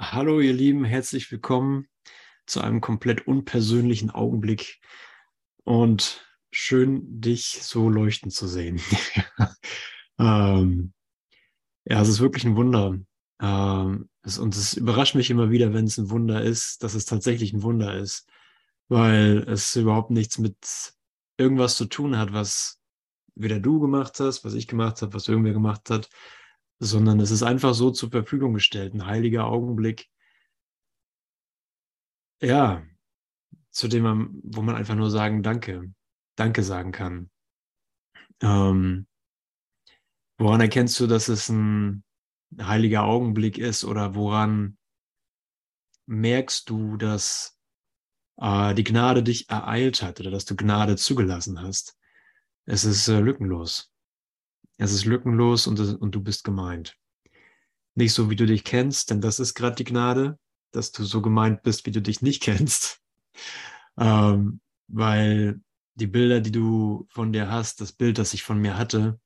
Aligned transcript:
Hallo 0.00 0.38
ihr 0.38 0.52
Lieben, 0.52 0.84
herzlich 0.84 1.28
willkommen 1.32 1.88
zu 2.46 2.60
einem 2.60 2.80
komplett 2.80 3.26
unpersönlichen 3.26 4.10
Augenblick 4.10 4.80
und 5.64 6.24
schön, 6.52 7.20
dich 7.20 7.58
so 7.62 7.90
leuchten 7.90 8.30
zu 8.30 8.46
sehen. 8.46 8.80
ähm, 10.20 10.92
ja, 11.84 12.00
es 12.00 12.08
ist 12.08 12.20
wirklich 12.20 12.44
ein 12.44 12.54
Wunder. 12.54 12.96
Ähm, 13.42 14.08
es, 14.22 14.38
und 14.38 14.54
es 14.54 14.74
überrascht 14.74 15.16
mich 15.16 15.30
immer 15.30 15.50
wieder, 15.50 15.74
wenn 15.74 15.86
es 15.86 15.98
ein 15.98 16.10
Wunder 16.10 16.42
ist, 16.42 16.84
dass 16.84 16.94
es 16.94 17.04
tatsächlich 17.04 17.52
ein 17.52 17.64
Wunder 17.64 17.98
ist, 17.98 18.28
weil 18.86 19.38
es 19.48 19.74
überhaupt 19.74 20.12
nichts 20.12 20.38
mit 20.38 20.56
irgendwas 21.38 21.74
zu 21.74 21.86
tun 21.86 22.16
hat, 22.16 22.32
was 22.32 22.80
weder 23.34 23.58
du 23.58 23.80
gemacht 23.80 24.20
hast, 24.20 24.44
was 24.44 24.54
ich 24.54 24.68
gemacht 24.68 25.02
habe, 25.02 25.12
was 25.14 25.26
irgendwer 25.26 25.54
gemacht 25.54 25.90
hat, 25.90 26.08
sondern 26.78 27.20
es 27.20 27.30
ist 27.30 27.42
einfach 27.42 27.74
so 27.74 27.90
zur 27.90 28.10
Verfügung 28.10 28.54
gestellt, 28.54 28.94
ein 28.94 29.06
heiliger 29.06 29.46
Augenblick. 29.46 30.08
Ja, 32.40 32.84
zu 33.70 33.88
dem 33.88 34.02
man, 34.04 34.40
wo 34.44 34.62
man 34.62 34.76
einfach 34.76 34.94
nur 34.94 35.10
sagen, 35.10 35.42
danke, 35.42 35.92
danke 36.36 36.62
sagen 36.62 36.92
kann. 36.92 37.30
Ähm, 38.40 39.06
woran 40.38 40.60
erkennst 40.60 40.98
du, 41.00 41.06
dass 41.06 41.28
es 41.28 41.48
ein 41.48 42.04
heiliger 42.60 43.04
Augenblick 43.04 43.58
ist 43.58 43.84
oder 43.84 44.14
woran 44.14 44.78
merkst 46.06 46.70
du, 46.70 46.96
dass 46.96 47.58
äh, 48.40 48.74
die 48.74 48.84
Gnade 48.84 49.22
dich 49.22 49.50
ereilt 49.50 50.02
hat 50.02 50.20
oder 50.20 50.30
dass 50.30 50.44
du 50.44 50.56
Gnade 50.56 50.96
zugelassen 50.96 51.60
hast? 51.60 51.98
Es 52.64 52.84
ist 52.84 53.08
äh, 53.08 53.20
lückenlos. 53.20 53.92
Es 54.78 54.92
ist 54.92 55.04
lückenlos 55.04 55.66
und, 55.66 55.78
und 55.80 56.14
du 56.14 56.22
bist 56.22 56.44
gemeint. 56.44 56.96
Nicht 57.94 58.14
so, 58.14 58.30
wie 58.30 58.36
du 58.36 58.46
dich 58.46 58.64
kennst, 58.64 59.10
denn 59.10 59.20
das 59.20 59.40
ist 59.40 59.54
gerade 59.54 59.76
die 59.76 59.84
Gnade, 59.84 60.38
dass 60.70 60.92
du 60.92 61.04
so 61.04 61.20
gemeint 61.20 61.62
bist, 61.62 61.84
wie 61.84 61.90
du 61.90 62.00
dich 62.00 62.22
nicht 62.22 62.42
kennst. 62.44 63.02
Ähm, 63.98 64.60
weil 64.86 65.60
die 65.94 66.06
Bilder, 66.06 66.40
die 66.40 66.52
du 66.52 67.06
von 67.10 67.32
dir 67.32 67.50
hast, 67.50 67.80
das 67.80 67.92
Bild, 67.92 68.18
das 68.18 68.32
ich 68.34 68.44
von 68.44 68.58
mir 68.58 68.78
hatte, 68.78 69.20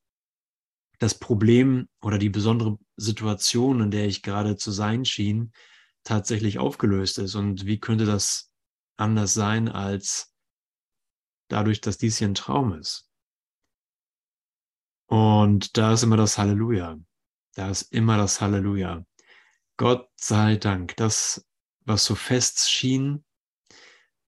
das 0.99 1.19
Problem 1.19 1.89
oder 2.01 2.17
die 2.17 2.31
besondere 2.31 2.79
Situation, 2.97 3.81
in 3.81 3.91
der 3.91 4.07
ich 4.07 4.23
gerade 4.23 4.57
zu 4.57 4.71
sein 4.71 5.05
schien, 5.05 5.53
tatsächlich 6.05 6.59
aufgelöst 6.59 7.19
ist. 7.19 7.35
Und 7.35 7.67
wie 7.67 7.79
könnte 7.79 8.07
das 8.07 8.51
anders 8.97 9.35
sein 9.35 9.69
als 9.69 10.33
dadurch, 11.49 11.81
dass 11.81 11.99
dies 11.99 12.19
hier 12.19 12.29
ein 12.29 12.35
Traum 12.35 12.73
ist? 12.75 13.12
Und 15.07 15.77
da 15.77 15.93
ist 15.93 16.03
immer 16.03 16.17
das 16.17 16.39
Halleluja. 16.39 16.99
Da 17.55 17.71
ist 17.71 17.93
immer 17.93 18.17
das 18.17 18.41
Halleluja. 18.41 19.05
Gott 19.77 20.09
sei 20.17 20.57
Dank, 20.57 20.97
das, 20.97 21.47
was 21.85 22.05
so 22.05 22.15
fest 22.15 22.71
schien 22.71 23.25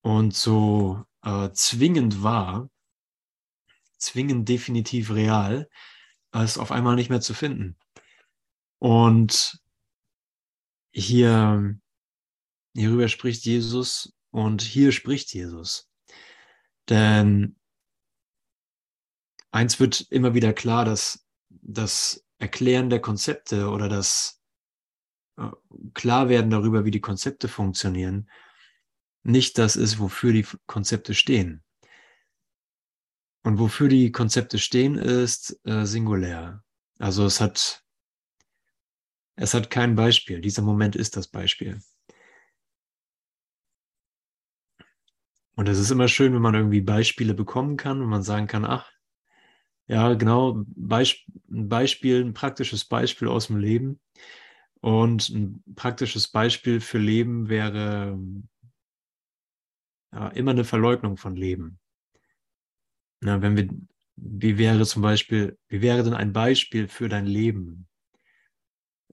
und 0.01 0.35
so 0.35 1.03
äh, 1.23 1.49
zwingend 1.51 2.23
war, 2.23 2.69
zwingend 3.97 4.47
definitiv 4.47 5.11
real, 5.11 5.69
ist 6.33 6.57
auf 6.57 6.71
einmal 6.71 6.95
nicht 6.95 7.09
mehr 7.09 7.21
zu 7.21 7.33
finden. 7.33 7.77
Und 8.79 9.59
hier, 10.91 11.77
hierüber 12.73 13.07
spricht 13.07 13.45
Jesus 13.45 14.13
und 14.31 14.61
hier 14.61 14.91
spricht 14.91 15.33
Jesus. 15.33 15.89
Denn 16.89 17.55
eins 19.55 19.79
wird 19.79 20.01
immer 20.11 20.33
wieder 20.33 20.51
klar, 20.53 20.83
dass 20.83 21.25
das 21.49 22.25
Erklären 22.37 22.89
der 22.89 22.99
Konzepte 22.99 23.69
oder 23.69 23.87
das 23.87 24.41
äh, 25.37 25.49
Klarwerden 25.93 26.51
darüber, 26.51 26.83
wie 26.83 26.91
die 26.91 27.01
Konzepte 27.01 27.47
funktionieren, 27.47 28.29
nicht 29.23 29.57
das 29.57 29.77
ist, 29.77 29.97
wofür 29.97 30.33
die 30.33 30.45
Konzepte 30.67 31.13
stehen. 31.13 31.63
Und 33.43 33.57
wofür 33.57 33.87
die 33.87 34.11
Konzepte 34.11 34.59
stehen, 34.59 34.95
ist 34.95 35.57
äh, 35.63 35.85
singulär. 35.85 36.63
Also 36.99 37.25
es 37.25 37.39
hat, 37.39 37.83
es 39.37 39.53
hat 39.53 39.69
kein 39.69 39.95
Beispiel. 39.95 40.41
Dieser 40.41 40.63
Moment 40.63 40.95
ist 40.97 41.15
das 41.15 41.29
Beispiel. 41.29 41.79
Und 45.55 45.69
es 45.69 45.79
ist 45.79 45.91
immer 45.91 46.09
schön, 46.09 46.33
wenn 46.33 46.41
man 46.41 46.55
irgendwie 46.55 46.81
Beispiele 46.81 47.33
bekommen 47.33 47.77
kann 47.77 48.01
und 48.01 48.09
man 48.09 48.23
sagen 48.23 48.47
kann, 48.47 48.65
ach, 48.65 48.91
ja, 49.87 50.13
genau. 50.13 50.63
Beisp 50.67 51.19
ein 51.51 51.69
Beispiel, 51.69 52.23
ein 52.23 52.33
praktisches 52.33 52.85
Beispiel 52.85 53.27
aus 53.27 53.47
dem 53.47 53.57
Leben. 53.57 53.99
Und 54.81 55.29
ein 55.29 55.63
praktisches 55.75 56.27
Beispiel 56.27 56.79
für 56.81 56.99
Leben 56.99 57.49
wäre 57.49 58.19
ja, 60.13 60.27
immer 60.29 60.51
eine 60.51 60.63
Verleugnung 60.63 61.17
von 61.17 61.35
Leben. 61.35 61.79
Na, 63.21 63.41
wenn 63.41 63.57
wir, 63.57 63.67
wie 64.15 64.57
wäre 64.57 64.85
zum 64.85 65.01
Beispiel, 65.01 65.57
wie 65.67 65.81
wäre 65.81 66.03
denn 66.03 66.13
ein 66.13 66.33
Beispiel 66.33 66.87
für 66.87 67.09
dein 67.09 67.25
Leben, 67.25 67.87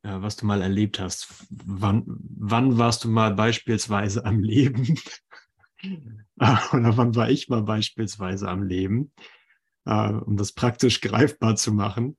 ja, 0.04 0.22
was 0.22 0.36
du 0.36 0.46
mal 0.46 0.62
erlebt 0.62 0.98
hast? 1.00 1.28
Wann, 1.50 2.04
wann 2.06 2.78
warst 2.78 3.04
du 3.04 3.08
mal 3.08 3.34
beispielsweise 3.34 4.24
am 4.24 4.40
Leben? 4.42 4.96
Oder 6.72 6.96
wann 6.96 7.14
war 7.14 7.30
ich 7.30 7.48
mal 7.48 7.62
beispielsweise 7.62 8.48
am 8.48 8.62
Leben? 8.62 9.12
Äh, 9.86 10.08
um 10.08 10.36
das 10.36 10.52
praktisch 10.52 11.00
greifbar 11.02 11.56
zu 11.56 11.72
machen. 11.72 12.16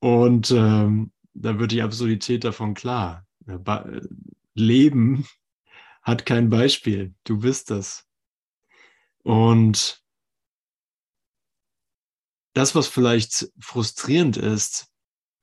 Und 0.00 0.50
ähm, 0.50 1.12
da 1.34 1.58
wird 1.58 1.72
die 1.72 1.82
Absurdität 1.82 2.44
davon 2.44 2.74
klar. 2.74 3.26
Leben 4.54 5.26
hat 6.02 6.26
kein 6.26 6.50
Beispiel. 6.50 7.14
Du 7.24 7.38
bist 7.38 7.70
das. 7.70 8.06
Und 9.22 10.02
das, 12.54 12.74
was 12.74 12.86
vielleicht 12.88 13.52
frustrierend 13.60 14.36
ist 14.36 14.88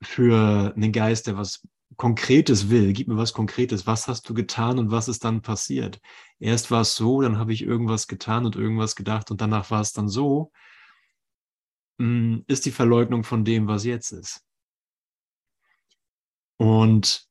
für 0.02 0.74
einen 0.74 0.92
Geist, 0.92 1.26
der 1.26 1.36
was 1.36 1.66
Konkretes 1.96 2.68
will, 2.68 2.92
gib 2.92 3.08
mir 3.08 3.16
was 3.16 3.32
Konkretes, 3.32 3.86
was 3.86 4.06
hast 4.06 4.28
du 4.28 4.34
getan 4.34 4.78
und 4.78 4.90
was 4.90 5.08
ist 5.08 5.24
dann 5.24 5.40
passiert? 5.40 5.98
Erst 6.38 6.70
war 6.70 6.82
es 6.82 6.94
so, 6.94 7.22
dann 7.22 7.38
habe 7.38 7.54
ich 7.54 7.62
irgendwas 7.62 8.06
getan 8.06 8.44
und 8.44 8.54
irgendwas 8.54 8.96
gedacht 8.96 9.30
und 9.30 9.40
danach 9.40 9.70
war 9.70 9.80
es 9.80 9.92
dann 9.94 10.08
so. 10.08 10.52
Mm, 11.98 12.38
ist 12.46 12.66
die 12.66 12.70
Verleugnung 12.70 13.24
von 13.24 13.44
dem, 13.44 13.68
was 13.68 13.84
jetzt 13.84 14.12
ist. 14.12 14.44
Und 16.58 17.26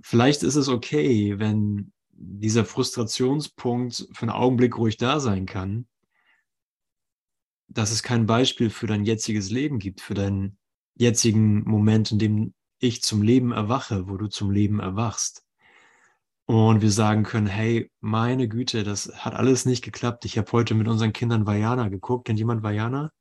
vielleicht 0.00 0.42
ist 0.42 0.56
es 0.56 0.68
okay, 0.68 1.38
wenn 1.38 1.92
dieser 2.10 2.64
Frustrationspunkt 2.64 4.08
für 4.12 4.22
einen 4.22 4.30
Augenblick 4.30 4.76
ruhig 4.76 4.96
da 4.96 5.20
sein 5.20 5.46
kann, 5.46 5.86
dass 7.68 7.90
es 7.90 8.02
kein 8.02 8.26
Beispiel 8.26 8.70
für 8.70 8.86
dein 8.86 9.04
jetziges 9.04 9.50
Leben 9.50 9.78
gibt, 9.78 10.00
für 10.00 10.14
deinen 10.14 10.58
jetzigen 10.94 11.62
Moment, 11.68 12.10
in 12.12 12.18
dem 12.18 12.54
ich 12.78 13.02
zum 13.02 13.22
Leben 13.22 13.52
erwache, 13.52 14.08
wo 14.08 14.16
du 14.16 14.28
zum 14.28 14.50
Leben 14.50 14.80
erwachst 14.80 15.47
und 16.48 16.80
wir 16.80 16.90
sagen 16.90 17.24
können, 17.24 17.46
hey, 17.46 17.90
meine 18.00 18.48
Güte, 18.48 18.82
das 18.82 19.22
hat 19.22 19.34
alles 19.34 19.66
nicht 19.66 19.84
geklappt. 19.84 20.24
Ich 20.24 20.38
habe 20.38 20.50
heute 20.52 20.74
mit 20.74 20.88
unseren 20.88 21.12
Kindern 21.12 21.46
Vajana 21.46 21.88
geguckt. 21.88 22.24
Kennt 22.24 22.38
jemand 22.38 22.62
Vajana? 22.62 23.12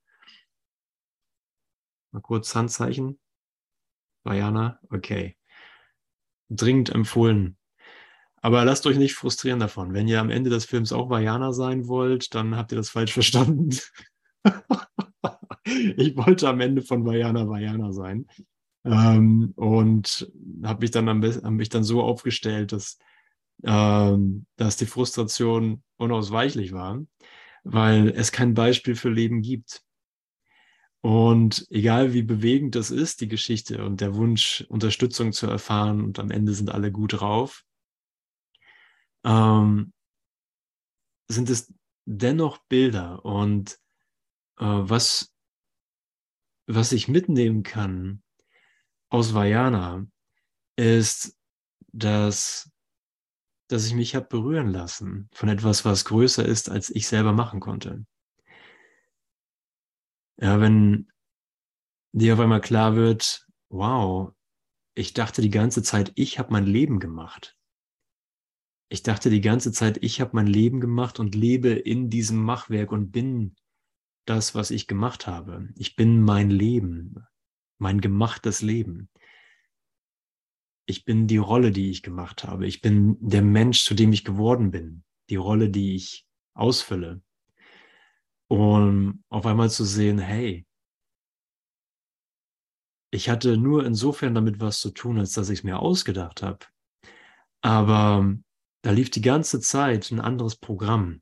Mal 2.13 2.21
kurz 2.21 2.55
Handzeichen. 2.55 3.19
Vajana, 4.23 4.79
okay. 4.91 5.35
Dringend 6.49 6.89
empfohlen. 6.89 7.57
Aber 8.37 8.63
lasst 8.63 8.87
euch 8.87 8.97
nicht 8.97 9.15
frustrieren 9.15 9.59
davon. 9.59 9.93
Wenn 9.93 10.07
ihr 10.07 10.21
am 10.21 10.29
Ende 10.29 10.49
des 10.49 10.63
Films 10.63 10.93
auch 10.93 11.09
Vajana 11.09 11.51
sein 11.51 11.89
wollt, 11.89 12.33
dann 12.33 12.55
habt 12.55 12.71
ihr 12.71 12.77
das 12.77 12.91
falsch 12.91 13.11
verstanden. 13.11 13.77
ich 15.65 16.15
wollte 16.15 16.47
am 16.47 16.61
Ende 16.61 16.81
von 16.81 17.05
Vajana 17.05 17.49
Vajana 17.49 17.91
sein. 17.91 18.25
Ähm, 18.85 19.51
und 19.57 20.31
habe 20.63 20.79
mich 20.79 20.91
dann 20.91 21.09
hab 21.09 21.51
mich 21.51 21.67
dann 21.67 21.83
so 21.83 22.01
aufgestellt, 22.01 22.71
dass 22.71 22.97
ähm, 23.63 24.45
dass 24.55 24.77
die 24.77 24.85
Frustration 24.85 25.83
unausweichlich 25.97 26.73
war, 26.73 27.03
weil 27.63 28.09
es 28.09 28.31
kein 28.31 28.53
Beispiel 28.53 28.95
für 28.95 29.09
Leben 29.09 29.41
gibt. 29.41 29.83
Und 31.01 31.65
egal 31.69 32.13
wie 32.13 32.23
bewegend 32.23 32.75
das 32.75 32.91
ist, 32.91 33.21
die 33.21 33.27
Geschichte 33.27 33.85
und 33.85 34.01
der 34.01 34.15
Wunsch, 34.15 34.65
Unterstützung 34.69 35.31
zu 35.31 35.47
erfahren 35.47 36.01
und 36.03 36.19
am 36.19 36.31
Ende 36.31 36.53
sind 36.53 36.71
alle 36.71 36.91
gut 36.91 37.13
drauf, 37.19 37.63
ähm, 39.23 39.93
sind 41.27 41.49
es 41.49 41.73
dennoch 42.05 42.57
Bilder 42.69 43.23
und 43.25 43.79
äh, 44.57 44.65
was, 44.65 45.33
was 46.67 46.91
ich 46.91 47.07
mitnehmen 47.07 47.63
kann 47.63 48.23
aus 49.09 49.33
Vajana 49.33 50.07
ist, 50.75 51.37
dass 51.91 52.69
dass 53.67 53.85
ich 53.85 53.93
mich 53.93 54.15
habe 54.15 54.27
berühren 54.27 54.69
lassen 54.69 55.29
von 55.33 55.49
etwas, 55.49 55.85
was 55.85 56.05
größer 56.05 56.45
ist, 56.45 56.69
als 56.69 56.89
ich 56.89 57.07
selber 57.07 57.33
machen 57.33 57.59
konnte. 57.59 58.05
Ja, 60.39 60.59
wenn 60.61 61.07
dir 62.13 62.33
auf 62.33 62.39
einmal 62.39 62.61
klar 62.61 62.95
wird, 62.95 63.45
wow, 63.69 64.31
ich 64.95 65.13
dachte 65.13 65.41
die 65.41 65.49
ganze 65.49 65.83
Zeit, 65.83 66.11
ich 66.15 66.39
habe 66.39 66.51
mein 66.51 66.65
Leben 66.65 66.99
gemacht. 66.99 67.55
Ich 68.89 69.03
dachte 69.03 69.29
die 69.29 69.41
ganze 69.41 69.71
Zeit, 69.71 69.97
ich 70.01 70.21
habe 70.21 70.31
mein 70.33 70.47
Leben 70.47 70.79
gemacht 70.79 71.19
und 71.19 71.35
lebe 71.35 71.69
in 71.69 72.09
diesem 72.09 72.41
Machwerk 72.41 72.91
und 72.91 73.11
bin 73.11 73.55
das, 74.25 74.55
was 74.55 74.71
ich 74.71 74.87
gemacht 74.87 75.27
habe. 75.27 75.69
Ich 75.75 75.95
bin 75.95 76.21
mein 76.21 76.49
Leben, 76.49 77.15
mein 77.79 77.99
gemachtes 77.99 78.61
Leben. 78.61 79.09
Ich 80.89 81.03
bin 81.03 81.27
die 81.27 81.37
Rolle, 81.37 81.71
die 81.71 81.91
ich 81.91 82.01
gemacht 82.01 82.45
habe. 82.45 82.65
Ich 82.65 82.81
bin 82.81 83.17
der 83.19 83.41
Mensch, 83.41 83.83
zu 83.83 83.93
dem 83.93 84.13
ich 84.13 84.23
geworden 84.23 84.71
bin. 84.71 85.03
Die 85.29 85.35
Rolle, 85.35 85.69
die 85.69 85.95
ich 85.95 86.25
ausfülle. 86.53 87.21
Um 88.49 89.23
auf 89.27 89.45
einmal 89.45 89.69
zu 89.69 89.83
sehen, 89.83 90.17
hey, 90.17 90.65
ich 93.11 93.29
hatte 93.29 93.57
nur 93.57 93.85
insofern 93.85 94.33
damit 94.33 94.61
was 94.61 94.79
zu 94.79 94.91
tun, 94.91 95.19
als 95.19 95.33
dass 95.33 95.49
ich 95.49 95.59
es 95.59 95.63
mir 95.63 95.79
ausgedacht 95.79 96.41
habe. 96.41 96.65
Aber 97.61 98.33
da 98.81 98.91
lief 98.91 99.09
die 99.09 99.21
ganze 99.21 99.59
Zeit 99.59 100.09
ein 100.11 100.21
anderes 100.21 100.55
Programm. 100.55 101.21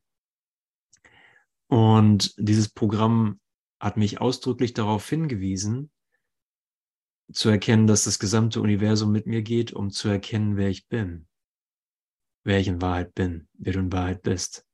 Und 1.68 2.34
dieses 2.38 2.68
Programm 2.68 3.40
hat 3.80 3.96
mich 3.96 4.20
ausdrücklich 4.20 4.74
darauf 4.74 5.08
hingewiesen, 5.08 5.90
zu 7.32 7.48
erkennen, 7.48 7.86
dass 7.86 8.04
das 8.04 8.18
gesamte 8.18 8.60
Universum 8.60 9.12
mit 9.12 9.26
mir 9.26 9.42
geht, 9.42 9.72
um 9.72 9.90
zu 9.90 10.08
erkennen, 10.08 10.56
wer 10.56 10.68
ich 10.68 10.88
bin, 10.88 11.26
wer 12.44 12.60
ich 12.60 12.68
in 12.68 12.80
Wahrheit 12.80 13.14
bin, 13.14 13.48
wer 13.54 13.72
du 13.72 13.80
in 13.80 13.92
Wahrheit 13.92 14.22
bist. 14.22 14.66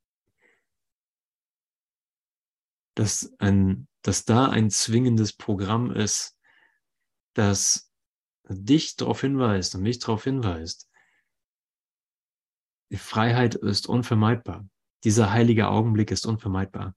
Dass, 2.94 3.32
ein, 3.38 3.88
dass 4.02 4.25
da 4.26 4.49
ein 4.49 4.70
zwingendes 4.70 5.32
Programm 5.32 5.90
ist, 5.90 6.37
das 7.34 7.90
dich 8.49 8.96
darauf 8.96 9.22
hinweist 9.22 9.75
und 9.75 9.82
mich 9.82 9.99
darauf 9.99 10.25
hinweist, 10.25 10.90
die 12.90 12.99
Freiheit 12.99 13.54
ist 13.54 13.87
unvermeidbar. 13.87 14.69
Dieser 15.04 15.32
heilige 15.32 15.69
Augenblick 15.69 16.10
ist 16.10 16.26
unvermeidbar. 16.26 16.94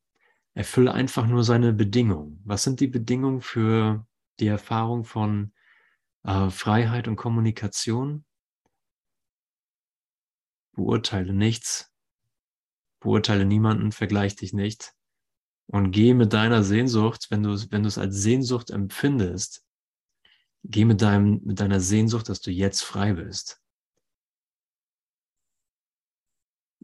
Erfülle 0.54 0.94
einfach 0.94 1.26
nur 1.26 1.46
seine 1.46 1.72
Bedingungen. 1.72 2.42
Was 2.44 2.64
sind 2.64 2.82
die 2.82 2.88
Bedingungen 2.88 3.40
für 3.40 4.06
die 4.40 4.48
Erfahrung 4.48 5.04
von 5.04 5.54
äh, 6.24 6.50
Freiheit 6.50 7.08
und 7.08 7.16
Kommunikation? 7.16 8.26
Beurteile 10.74 11.34
nichts, 11.34 11.94
beurteile 13.00 13.46
niemanden, 13.46 13.92
vergleich 13.92 14.36
dich 14.36 14.52
nicht 14.52 14.94
und 15.68 15.92
geh 15.92 16.14
mit 16.14 16.34
deiner 16.34 16.64
Sehnsucht, 16.64 17.28
wenn 17.30 17.44
du, 17.44 17.52
wenn 17.72 17.84
du 17.84 17.88
es 17.88 17.98
als 17.98 18.16
Sehnsucht 18.16 18.72
empfindest, 18.72 19.66
geh 20.64 20.84
mit, 20.84 21.02
deinem, 21.02 21.42
mit 21.44 21.60
deiner 21.60 21.80
Sehnsucht, 21.80 22.28
dass 22.28 22.42
du 22.42 22.52
jetzt 22.52 22.84
frei 22.84 23.14
bist. 23.14 23.62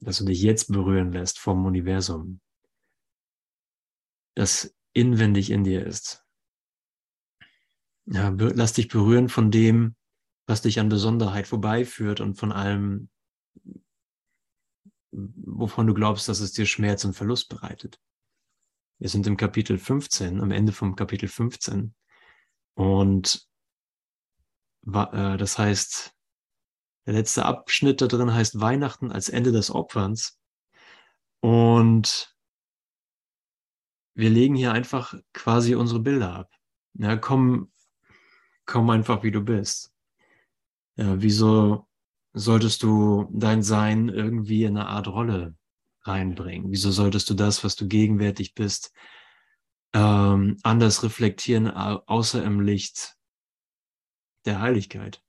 dass 0.02 0.18
du 0.18 0.26
dich 0.26 0.42
jetzt 0.42 0.72
berühren 0.72 1.12
lässt 1.12 1.40
vom 1.40 1.66
Universum, 1.66 2.42
das 4.36 4.76
inwendig 4.94 5.52
in 5.52 5.64
dir 5.64 5.86
ist. 5.86 6.26
Ja, 8.14 8.30
lass 8.38 8.74
dich 8.74 8.90
berühren 8.90 9.30
von 9.30 9.52
dem, 9.52 9.96
was 10.46 10.62
dich 10.62 10.82
an 10.82 10.90
Besonderheit 10.90 11.48
vorbeiführt 11.48 12.20
und 12.20 12.36
von 12.36 12.52
allem, 12.52 13.10
wovon 15.12 15.88
du 15.88 15.94
glaubst, 15.94 16.28
dass 16.28 16.42
es 16.42 16.52
dir 16.52 16.66
Schmerz 16.66 17.06
und 17.06 17.14
Verlust 17.14 17.48
bereitet. 17.48 18.02
Wir 19.00 19.08
sind 19.08 19.28
im 19.28 19.38
Kapitel 19.38 19.78
15, 19.78 20.42
am 20.42 20.52
Ende 20.52 20.74
vom 20.74 20.98
Kapitel 20.98 21.30
15. 21.30 21.96
Und 22.74 23.48
äh, 24.88 25.38
das 25.38 25.58
heißt, 25.58 26.14
der 27.06 27.14
letzte 27.14 27.46
Abschnitt 27.46 28.02
da 28.02 28.08
drin 28.08 28.34
heißt 28.34 28.60
Weihnachten 28.60 29.10
als 29.10 29.30
Ende 29.30 29.54
des 29.54 29.72
Opferns. 29.72 30.38
Und 31.40 32.36
wir 34.16 34.30
legen 34.30 34.56
hier 34.56 34.74
einfach 34.74 35.16
quasi 35.32 35.76
unsere 35.76 36.02
Bilder 36.02 36.36
ab. 36.36 36.54
Ja, 36.94 37.16
komm, 37.16 37.72
komm 38.72 38.90
einfach, 38.90 39.24
wie 39.24 39.32
du 39.32 39.42
bist. 39.42 39.94
Ja, 40.96 41.22
wieso 41.22 41.88
solltest 42.34 42.84
du 42.84 43.28
dein 43.32 43.64
Sein 43.64 44.10
irgendwie 44.10 44.64
in 44.64 44.78
eine 44.78 44.88
Art 44.88 45.08
Rolle 45.08 45.56
reinbringen? 46.02 46.72
Wieso 46.72 46.92
solltest 46.92 47.30
du 47.30 47.34
das, 47.34 47.64
was 47.64 47.76
du 47.76 47.88
gegenwärtig 47.88 48.56
bist, 48.56 48.94
ähm, 49.94 50.58
anders 50.64 51.04
reflektieren, 51.04 51.70
außer 51.70 52.44
im 52.44 52.62
Licht 52.62 53.16
der 54.46 54.62
Heiligkeit? 54.62 55.22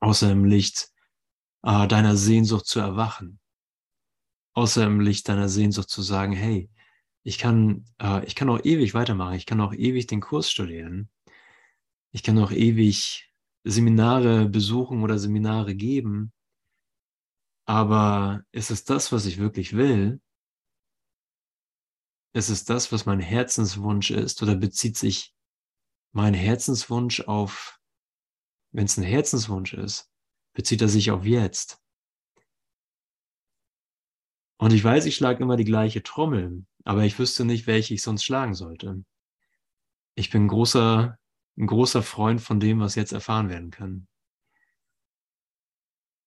außer 0.00 0.30
im 0.30 0.44
Licht 0.44 0.90
äh, 1.62 1.86
deiner 1.86 2.16
Sehnsucht 2.16 2.66
zu 2.66 2.80
erwachen, 2.80 3.40
außer 4.54 4.84
im 4.84 5.00
Licht 5.00 5.28
deiner 5.28 5.48
Sehnsucht 5.48 5.90
zu 5.90 6.02
sagen, 6.02 6.32
hey, 6.32 6.70
ich 7.22 7.38
kann, 7.38 7.84
äh, 8.00 8.24
ich 8.24 8.34
kann 8.34 8.48
auch 8.48 8.60
ewig 8.64 8.94
weitermachen, 8.94 9.34
ich 9.34 9.46
kann 9.46 9.60
auch 9.60 9.72
ewig 9.72 10.06
den 10.06 10.20
Kurs 10.20 10.50
studieren, 10.50 11.10
ich 12.12 12.22
kann 12.22 12.38
auch 12.38 12.52
ewig 12.52 13.30
Seminare 13.64 14.48
besuchen 14.48 15.02
oder 15.02 15.18
Seminare 15.18 15.74
geben, 15.74 16.32
aber 17.64 18.44
ist 18.52 18.70
es 18.70 18.84
das, 18.84 19.12
was 19.12 19.26
ich 19.26 19.38
wirklich 19.38 19.74
will? 19.74 20.20
Ist 22.34 22.48
es 22.48 22.64
das, 22.64 22.92
was 22.92 23.06
mein 23.06 23.20
Herzenswunsch 23.20 24.10
ist? 24.10 24.42
Oder 24.42 24.56
bezieht 24.56 24.96
sich 24.96 25.34
mein 26.12 26.34
Herzenswunsch 26.34 27.20
auf 27.20 27.78
wenn 28.72 28.86
es 28.86 28.96
ein 28.96 29.04
Herzenswunsch 29.04 29.74
ist, 29.74 30.10
bezieht 30.54 30.80
er 30.80 30.88
sich 30.88 31.10
auf 31.10 31.24
jetzt. 31.24 31.78
Und 34.58 34.72
ich 34.72 34.82
weiß, 34.82 35.06
ich 35.06 35.14
schlage 35.14 35.42
immer 35.42 35.56
die 35.56 35.64
gleiche 35.64 36.02
Trommel, 36.02 36.64
aber 36.84 37.04
ich 37.04 37.18
wüsste 37.18 37.44
nicht, 37.44 37.66
welche 37.66 37.94
ich 37.94 38.02
sonst 38.02 38.24
schlagen 38.24 38.54
sollte. 38.54 39.04
Ich 40.14 40.30
bin 40.30 40.48
großer, 40.48 41.18
ein 41.56 41.66
großer 41.66 42.02
Freund 42.02 42.40
von 42.40 42.60
dem, 42.60 42.80
was 42.80 42.94
jetzt 42.94 43.12
erfahren 43.12 43.48
werden 43.48 43.70
kann. 43.70 44.08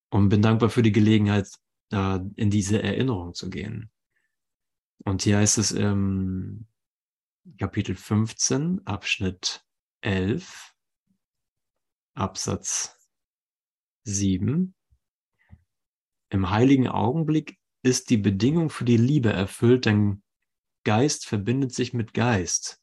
Und 0.10 0.30
bin 0.30 0.42
dankbar 0.42 0.70
für 0.70 0.84
die 0.84 0.92
Gelegenheit, 0.92 1.50
da 1.90 2.26
in 2.36 2.50
diese 2.50 2.82
Erinnerung 2.82 3.34
zu 3.34 3.50
gehen. 3.50 3.92
Und 5.04 5.24
hier 5.24 5.38
heißt 5.38 5.58
es 5.58 5.72
im 5.72 6.68
Kapitel 7.60 7.96
15, 7.96 8.86
Abschnitt 8.86 9.66
11, 10.02 10.74
Absatz 12.16 12.98
7. 14.04 14.74
Im 16.30 16.50
heiligen 16.50 16.88
Augenblick 16.88 17.60
ist 17.84 18.10
die 18.10 18.18
Bedingung 18.18 18.70
für 18.70 18.86
die 18.86 18.98
Liebe 18.98 19.32
erfüllt, 19.32 19.86
denn 19.86 20.24
Geist 20.86 21.26
verbindet 21.26 21.74
sich 21.74 21.94
mit 21.94 22.14
Geist, 22.14 22.82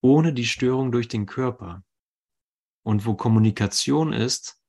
ohne 0.00 0.32
die 0.32 0.46
Störung 0.46 0.92
durch 0.92 1.08
den 1.08 1.26
Körper. 1.26 1.84
Und 2.82 3.04
wo 3.04 3.14
Kommunikation 3.14 4.12
ist, 4.12 4.60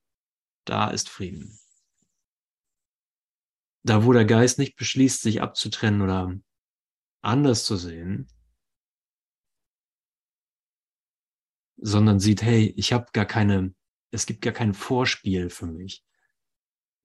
da 0.65 0.89
ist 0.89 1.09
Frieden. 1.09 1.59
Da, 3.83 4.03
wo 4.03 4.11
der 4.11 4.25
Geist 4.25 4.59
nicht 4.59 4.75
beschließt, 4.75 5.21
sich 5.21 5.41
abzutrennen 5.41 6.01
oder 6.01 6.35
anders 7.21 7.63
zu 7.63 7.77
sehen, 7.77 8.27
sondern 11.77 12.19
sieht, 12.19 12.41
hey, 12.41 12.73
ich 12.75 12.91
habe 12.91 13.05
gar 13.13 13.25
keine, 13.25 13.73
es 14.11 14.25
gibt 14.25 14.41
gar 14.41 14.53
kein 14.53 14.73
Vorspiel 14.73 15.49
für 15.49 15.67
mich. 15.67 16.03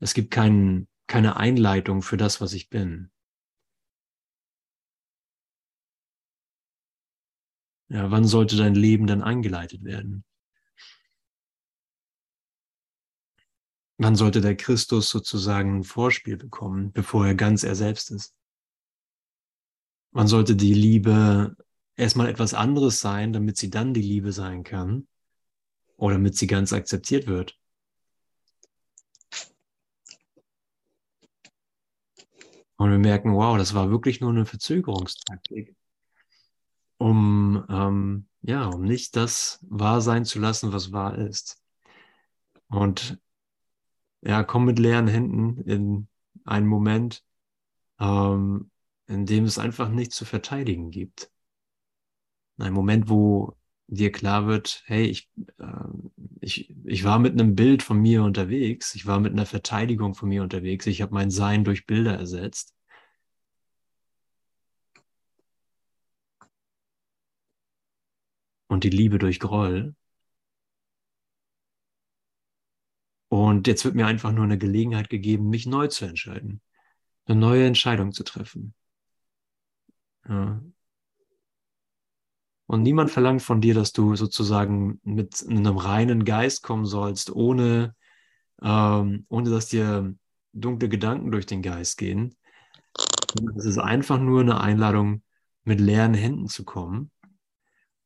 Es 0.01 0.15
gibt 0.15 0.33
kein, 0.33 0.89
keine 1.07 1.37
Einleitung 1.37 2.03
für 2.03 2.17
das, 2.17 2.41
was 2.41 2.55
ich 2.55 2.69
bin. 2.71 3.12
Ja, 7.93 8.11
wann 8.11 8.25
sollte 8.25 8.57
dein 8.57 8.75
Leben 8.75 9.07
dann 9.07 9.23
eingeleitet 9.23 9.85
werden? 9.85 10.25
Wann 13.99 14.17
sollte 14.17 14.41
der 14.41 14.57
Christus 14.57 15.11
sozusagen 15.11 15.81
ein 15.81 15.85
Vorspiel 15.85 16.39
bekommen, 16.39 16.93
bevor 16.93 17.27
er 17.27 17.35
ganz 17.35 17.65
er 17.65 17.75
selbst 17.75 18.11
ist? 18.11 18.35
Wann 20.13 20.27
sollte 20.27 20.57
die 20.57 20.73
Liebe 20.73 21.55
erstmal 21.95 22.31
etwas 22.31 22.55
anderes 22.55 23.01
sein, 23.01 23.35
damit 23.35 23.59
sie 23.59 23.69
dann 23.69 23.93
die 23.93 24.01
Liebe 24.01 24.33
sein 24.33 24.65
kann 24.65 25.07
oder 25.99 26.15
damit 26.15 26.35
sie 26.35 26.47
ganz 26.47 26.73
akzeptiert 26.73 27.27
wird. 27.27 27.59
Und 32.77 32.91
wir 32.91 32.99
merken, 32.99 33.35
wow, 33.35 33.59
das 33.59 33.75
war 33.75 33.91
wirklich 33.91 34.23
nur 34.23 34.31
eine 34.31 34.47
Verzögerungstaktik, 34.47 35.77
um, 37.03 37.65
ähm, 37.69 38.27
ja, 38.43 38.67
um 38.67 38.83
nicht 38.83 39.17
das 39.17 39.59
wahr 39.69 40.01
sein 40.01 40.25
zu 40.25 40.39
lassen, 40.39 40.73
was 40.73 40.93
wahr 40.93 41.19
ist. 41.19 41.63
Und 42.69 43.19
ja, 44.23 44.45
komm 44.45 44.65
mit 44.65 44.79
leeren 44.79 45.09
Händen 45.09 45.61
in 45.63 46.09
einen 46.45 46.67
Moment, 46.67 47.25
ähm, 47.99 48.71
in 49.09 49.27
dem 49.27 49.45
es 49.45 49.59
einfach 49.59 49.89
nichts 49.89 50.17
zu 50.17 50.25
verteidigen 50.25 50.91
gibt. 50.91 51.31
Ein 52.59 52.73
Moment, 52.73 53.09
wo 53.09 53.57
dir 53.89 54.13
klar 54.13 54.47
wird, 54.47 54.83
hey, 54.87 55.05
ich, 55.07 55.29
äh, 55.59 55.67
ich, 56.41 56.75
ich 56.85 57.05
war 57.05 57.19
mit 57.19 57.33
einem 57.33 57.55
Bild 57.57 57.83
von 57.83 57.99
mir 57.99 58.23
unterwegs, 58.23 58.95
ich 58.95 59.07
war 59.07 59.21
mit 59.21 59.33
einer 59.33 59.47
Verteidigung 59.47 60.15
von 60.15 60.29
mir 60.29 60.43
unterwegs, 60.43 60.87
ich 60.87 61.03
habe 61.03 61.15
mein 61.15 61.31
Sein 61.31 61.65
durch 61.65 61.87
Bilder 61.87 62.17
ersetzt. 62.17 62.75
Und 68.73 68.85
die 68.85 68.89
Liebe 68.89 69.19
durch 69.19 69.39
Groll. 69.39 69.95
Und 73.29 73.67
jetzt 73.67 73.85
wird 73.85 73.95
mir 73.95 74.07
einfach 74.07 74.33
nur 74.33 74.45
eine 74.45 74.57
Gelegenheit 74.57 75.11
gegeben, 75.11 75.51
mich 75.51 75.67
neu 75.67 75.89
zu 75.89 76.07
entscheiden, 76.07 76.63
eine 77.27 77.39
neue 77.39 77.67
Entscheidung 77.67 78.13
zu 78.13 78.25
treffen. 78.25 78.73
Ja. 80.27 80.63
Und 82.65 82.83
niemand 82.83 83.11
verlangt 83.11 83.43
von 83.43 83.61
dir, 83.61 83.75
dass 83.75 83.93
du 83.93 84.17
sozusagen 84.17 85.01
mit 85.05 85.45
einem 85.47 85.77
reinen 85.77 86.25
Geist 86.25 86.63
kommen 86.63 86.87
sollst, 86.87 87.31
ohne, 87.31 87.95
ähm, 88.63 89.27
ohne 89.29 89.51
dass 89.51 89.67
dir 89.67 90.15
dunkle 90.55 90.89
Gedanken 90.89 91.31
durch 91.31 91.45
den 91.45 91.61
Geist 91.61 91.99
gehen. 91.99 92.35
Es 93.55 93.67
ist 93.67 93.77
einfach 93.77 94.19
nur 94.19 94.41
eine 94.41 94.63
Einladung, 94.63 95.23
mit 95.65 95.79
leeren 95.79 96.15
Händen 96.15 96.49
zu 96.49 96.65
kommen 96.65 97.12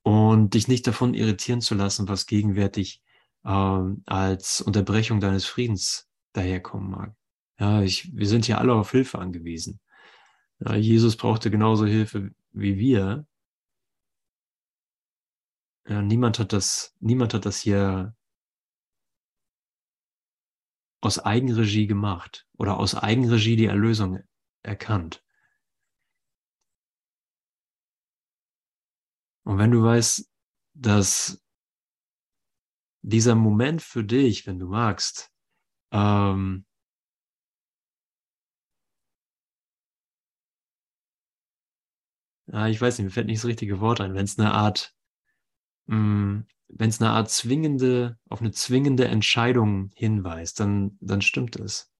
und 0.06 0.54
dich 0.54 0.68
nicht 0.68 0.86
davon 0.86 1.14
irritieren 1.14 1.60
zu 1.60 1.74
lassen, 1.74 2.06
was 2.06 2.26
gegenwärtig 2.26 3.02
ähm, 3.44 4.04
als 4.06 4.60
Unterbrechung 4.60 5.18
deines 5.18 5.46
Friedens 5.46 6.08
daherkommen 6.32 6.90
mag. 6.90 7.16
Ja, 7.58 7.82
ich, 7.82 8.14
wir 8.16 8.28
sind 8.28 8.44
hier 8.44 8.58
alle 8.58 8.74
auf 8.74 8.92
Hilfe 8.92 9.18
angewiesen. 9.18 9.80
Ja, 10.60 10.76
Jesus 10.76 11.16
brauchte 11.16 11.50
genauso 11.50 11.86
Hilfe 11.86 12.30
wie 12.52 12.78
wir. 12.78 13.26
Ja, 15.88 16.02
niemand 16.02 16.38
hat 16.38 16.52
das, 16.52 16.94
niemand 17.00 17.34
hat 17.34 17.44
das 17.44 17.60
hier 17.60 18.14
aus 21.00 21.18
Eigenregie 21.18 21.88
gemacht 21.88 22.46
oder 22.56 22.78
aus 22.78 22.94
Eigenregie 22.94 23.56
die 23.56 23.66
Erlösung 23.66 24.20
erkannt. 24.62 25.25
Und 29.46 29.58
wenn 29.58 29.70
du 29.70 29.82
weißt, 29.82 30.28
dass 30.74 31.42
dieser 33.02 33.34
Moment 33.34 33.80
für 33.80 34.04
dich, 34.04 34.46
wenn 34.46 34.58
du 34.58 34.66
magst, 34.66 35.30
ähm, 35.92 36.66
ja, 42.48 42.66
ich 42.68 42.80
weiß 42.80 42.98
nicht, 42.98 43.04
mir 43.04 43.10
fällt 43.10 43.28
nicht 43.28 43.38
das 43.38 43.48
richtige 43.48 43.80
Wort 43.80 44.00
ein, 44.00 44.14
wenn 44.14 44.24
es 44.24 44.38
eine 44.38 44.52
Art 44.52 44.96
Mm, 45.86 46.40
wenn 46.68 46.88
es 46.88 47.00
eine 47.00 47.10
Art 47.10 47.30
zwingende, 47.30 48.18
auf 48.28 48.40
eine 48.40 48.50
zwingende 48.50 49.06
Entscheidung 49.06 49.90
hinweist, 49.94 50.60
dann, 50.60 50.98
dann 51.00 51.22
stimmt 51.22 51.56
es. 51.56 51.92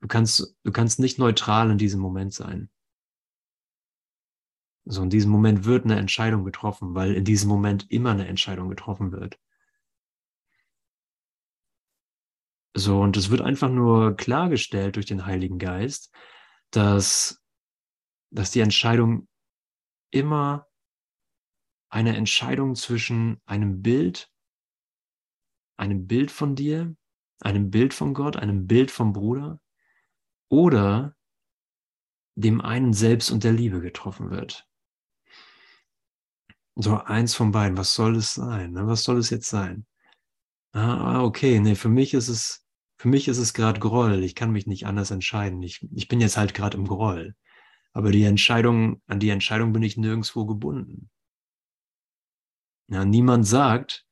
Du 0.00 0.08
kannst, 0.08 0.56
du 0.62 0.72
kannst 0.72 0.98
nicht 1.00 1.18
neutral 1.18 1.70
in 1.70 1.78
diesem 1.78 2.00
Moment 2.00 2.32
sein. 2.32 2.70
So, 4.86 5.02
in 5.02 5.10
diesem 5.10 5.30
Moment 5.30 5.64
wird 5.64 5.84
eine 5.84 5.96
Entscheidung 5.98 6.44
getroffen, 6.44 6.94
weil 6.94 7.14
in 7.14 7.24
diesem 7.24 7.48
Moment 7.48 7.90
immer 7.90 8.10
eine 8.10 8.28
Entscheidung 8.28 8.68
getroffen 8.68 9.12
wird. 9.12 9.38
So, 12.76 13.00
und 13.00 13.16
es 13.16 13.30
wird 13.30 13.40
einfach 13.40 13.70
nur 13.70 14.16
klargestellt 14.16 14.96
durch 14.96 15.06
den 15.06 15.26
Heiligen 15.26 15.58
Geist, 15.58 16.12
dass, 16.70 17.40
dass 18.30 18.50
die 18.50 18.60
Entscheidung 18.60 19.28
immer 20.10 20.66
eine 21.88 22.16
Entscheidung 22.16 22.74
zwischen 22.74 23.40
einem 23.46 23.80
Bild, 23.80 24.28
einem 25.76 26.06
Bild 26.06 26.30
von 26.32 26.56
dir, 26.56 26.94
einem 27.40 27.70
Bild 27.70 27.94
von 27.94 28.12
Gott, 28.12 28.36
einem 28.36 28.66
Bild 28.66 28.90
vom 28.90 29.12
Bruder 29.12 29.60
oder 30.48 31.16
dem 32.34 32.60
einen 32.60 32.92
Selbst 32.92 33.30
und 33.30 33.44
der 33.44 33.52
Liebe 33.52 33.80
getroffen 33.80 34.30
wird. 34.30 34.68
So 36.76 36.98
eins 36.98 37.34
von 37.34 37.52
beiden. 37.52 37.76
Was 37.76 37.94
soll 37.94 38.16
es 38.16 38.34
sein? 38.34 38.72
Ne? 38.72 38.86
Was 38.86 39.04
soll 39.04 39.18
es 39.18 39.30
jetzt 39.30 39.48
sein? 39.48 39.86
Ah, 40.72 41.22
okay, 41.22 41.60
nee, 41.60 41.76
für 41.76 41.88
mich 41.88 42.14
ist 42.14 42.28
es, 42.28 42.66
für 42.98 43.08
mich 43.08 43.28
ist 43.28 43.38
es 43.38 43.54
gerade 43.54 43.78
Groll. 43.78 44.24
Ich 44.24 44.34
kann 44.34 44.50
mich 44.50 44.66
nicht 44.66 44.86
anders 44.86 45.10
entscheiden. 45.12 45.62
Ich, 45.62 45.86
ich 45.92 46.08
bin 46.08 46.20
jetzt 46.20 46.36
halt 46.36 46.52
gerade 46.54 46.76
im 46.76 46.86
Groll. 46.86 47.36
Aber 47.92 48.10
die 48.10 48.24
Entscheidung, 48.24 49.00
an 49.06 49.20
die 49.20 49.28
Entscheidung 49.30 49.72
bin 49.72 49.84
ich 49.84 49.96
nirgendwo 49.96 50.46
gebunden. 50.46 51.10
Ja, 52.88 53.04
niemand 53.04 53.46
sagt, 53.46 54.04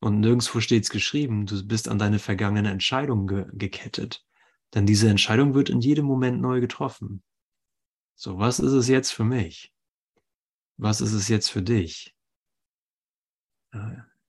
und 0.00 0.20
nirgendwo 0.20 0.60
steht 0.60 0.84
es 0.84 0.90
geschrieben, 0.90 1.46
du 1.46 1.66
bist 1.66 1.88
an 1.88 1.98
deine 1.98 2.18
vergangene 2.18 2.70
Entscheidung 2.70 3.26
ge 3.26 3.46
gekettet. 3.52 4.24
Denn 4.74 4.86
diese 4.86 5.08
Entscheidung 5.08 5.54
wird 5.54 5.68
in 5.68 5.80
jedem 5.80 6.06
Moment 6.06 6.40
neu 6.40 6.60
getroffen. 6.60 7.22
So, 8.14 8.38
was 8.38 8.60
ist 8.60 8.72
es 8.72 8.88
jetzt 8.88 9.10
für 9.10 9.24
mich? 9.24 9.72
Was 10.80 11.02
ist 11.02 11.12
es 11.12 11.28
jetzt 11.28 11.50
für 11.50 11.60
dich? 11.60 12.16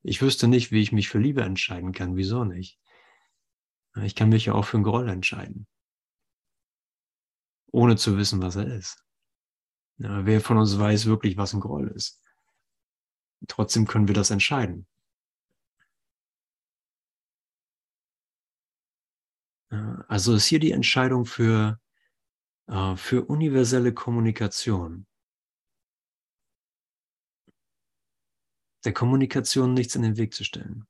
Ich 0.04 0.22
wüsste 0.22 0.50
nicht, 0.50 0.74
wie 0.74 0.82
ich 0.82 0.92
mich 0.92 1.08
für 1.08 1.18
Liebe 1.18 1.44
entscheiden 1.44 1.94
kann. 1.94 2.18
Wieso 2.18 2.44
nicht? 2.44 2.78
Ich 4.04 4.16
kann 4.16 4.28
mich 4.28 4.48
ja 4.48 4.54
auch 4.54 4.66
für 4.66 4.76
einen 4.76 4.84
Groll 4.84 5.08
entscheiden. 5.08 5.66
Ohne 7.72 7.96
zu 7.96 8.18
wissen, 8.18 8.42
was 8.42 8.58
er 8.58 8.68
ist. 8.68 9.02
Ja, 9.98 10.26
wer 10.26 10.42
von 10.42 10.58
uns 10.58 10.78
weiß 10.78 11.06
wirklich, 11.06 11.38
was 11.38 11.54
ein 11.54 11.62
Groll 11.62 11.88
ist? 11.88 12.22
Trotzdem 13.48 13.88
können 13.88 14.10
wir 14.10 14.16
das 14.16 14.30
entscheiden. 14.30 14.88
Also 19.70 20.36
ist 20.36 20.48
hier 20.48 20.60
die 20.60 20.74
Entscheidung 20.74 21.26
für, 21.26 21.80
äh, 22.68 22.98
für 22.98 23.24
universelle 23.24 23.94
Kommunikation. 23.94 25.08
Der 28.84 28.94
Kommunikation 28.94 29.74
nichts 29.74 29.96
in 29.96 30.02
den 30.02 30.18
Weg 30.18 30.34
zu 30.34 30.44
stellen. 30.44 30.88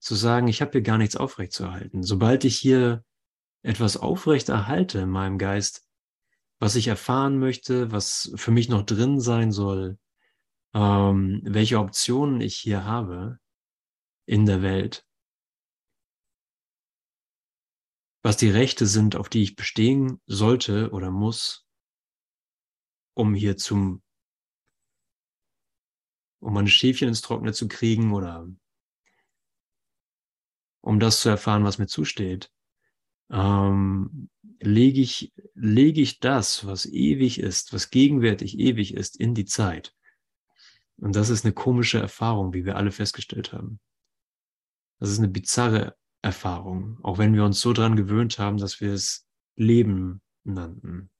Zu 0.00 0.14
sagen, 0.14 0.48
ich 0.48 0.60
habe 0.60 0.72
hier 0.72 0.82
gar 0.82 0.98
nichts 0.98 1.16
aufrechtzuerhalten. 1.16 2.02
Sobald 2.02 2.44
ich 2.44 2.56
hier 2.56 3.04
etwas 3.62 3.96
aufrechterhalte 3.96 5.00
in 5.00 5.10
meinem 5.10 5.38
Geist, 5.38 5.86
was 6.60 6.76
ich 6.76 6.88
erfahren 6.88 7.38
möchte, 7.38 7.90
was 7.92 8.32
für 8.34 8.50
mich 8.50 8.68
noch 8.68 8.82
drin 8.82 9.20
sein 9.20 9.52
soll, 9.52 9.98
ähm, 10.74 11.40
welche 11.44 11.78
Optionen 11.78 12.40
ich 12.40 12.56
hier 12.56 12.84
habe 12.84 13.38
in 14.26 14.44
der 14.46 14.62
Welt, 14.62 15.06
was 18.22 18.36
die 18.36 18.50
Rechte 18.50 18.86
sind, 18.86 19.16
auf 19.16 19.28
die 19.28 19.42
ich 19.42 19.56
bestehen 19.56 20.20
sollte 20.26 20.90
oder 20.90 21.10
muss, 21.10 21.66
um 23.14 23.34
hier 23.34 23.56
zum, 23.56 24.02
um 26.40 26.54
meine 26.54 26.68
Schäfchen 26.68 27.08
ins 27.08 27.22
Trockene 27.22 27.52
zu 27.52 27.68
kriegen 27.68 28.12
oder 28.12 28.48
um 30.80 31.00
das 31.00 31.20
zu 31.20 31.28
erfahren, 31.28 31.64
was 31.64 31.78
mir 31.78 31.86
zusteht, 31.86 32.50
ähm, 33.30 34.30
lege 34.60 35.00
ich, 35.00 35.32
lege 35.54 36.00
ich 36.00 36.20
das, 36.20 36.66
was 36.66 36.86
ewig 36.86 37.40
ist, 37.40 37.72
was 37.72 37.90
gegenwärtig 37.90 38.58
ewig 38.58 38.94
ist, 38.94 39.18
in 39.18 39.34
die 39.34 39.44
Zeit. 39.44 39.94
Und 40.96 41.14
das 41.14 41.28
ist 41.28 41.44
eine 41.44 41.54
komische 41.54 41.98
Erfahrung, 41.98 42.52
wie 42.52 42.64
wir 42.64 42.76
alle 42.76 42.90
festgestellt 42.90 43.52
haben. 43.52 43.80
Das 44.98 45.10
ist 45.10 45.18
eine 45.18 45.28
bizarre 45.28 45.96
Erfahrung, 46.22 46.98
auch 47.02 47.18
wenn 47.18 47.34
wir 47.34 47.44
uns 47.44 47.60
so 47.60 47.72
dran 47.72 47.94
gewöhnt 47.94 48.38
haben, 48.38 48.58
dass 48.58 48.80
wir 48.80 48.92
es 48.92 49.26
Leben 49.54 50.20
nannten. 50.44 51.10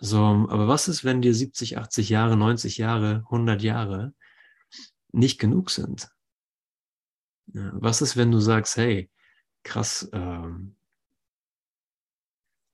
So, 0.00 0.18
aber 0.18 0.66
was 0.66 0.88
ist, 0.88 1.04
wenn 1.04 1.22
dir 1.22 1.34
70, 1.34 1.78
80 1.78 2.08
Jahre, 2.08 2.36
90 2.36 2.78
Jahre, 2.78 3.24
100 3.26 3.62
Jahre 3.62 4.14
nicht 5.12 5.38
genug 5.38 5.70
sind? 5.70 6.08
Was 7.46 8.00
ist, 8.00 8.16
wenn 8.16 8.30
du 8.30 8.38
sagst, 8.38 8.76
hey, 8.76 9.10
krass, 9.62 10.08
ähm, 10.12 10.76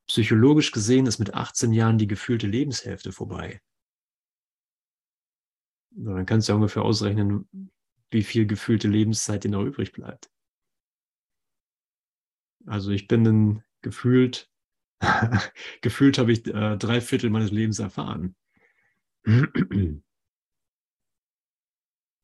Psychologisch 0.07 0.71
gesehen 0.71 1.07
ist 1.07 1.19
mit 1.19 1.35
18 1.35 1.73
Jahren 1.73 1.99
die 1.99 2.07
gefühlte 2.07 2.47
Lebenshälfte 2.47 3.11
vorbei. 3.11 3.61
Dann 5.91 6.27
kannst 6.27 6.49
du 6.49 6.53
ja 6.53 6.57
ungefähr 6.57 6.83
ausrechnen, 6.83 7.49
wie 8.11 8.23
viel 8.23 8.47
gefühlte 8.47 8.87
Lebenszeit 8.87 9.43
dir 9.43 9.51
noch 9.51 9.65
übrig 9.65 9.93
bleibt. 9.93 10.31
Also 12.67 12.91
ich 12.93 13.09
bin 13.09 13.25
dann 13.25 13.65
gefühlt, 13.83 14.49
gefühlt 15.83 16.19
habe 16.19 16.33
ich 16.33 16.47
äh, 16.47 16.77
drei 16.77 17.01
Viertel 17.01 17.31
meines 17.31 17.51
Lebens 17.51 17.79
erfahren. 17.79 18.35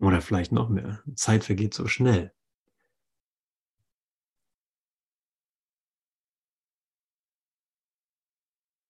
Oder 0.00 0.20
vielleicht 0.20 0.52
noch 0.52 0.68
mehr. 0.68 1.02
Zeit 1.14 1.44
vergeht 1.44 1.74
so 1.74 1.86
schnell. 1.86 2.34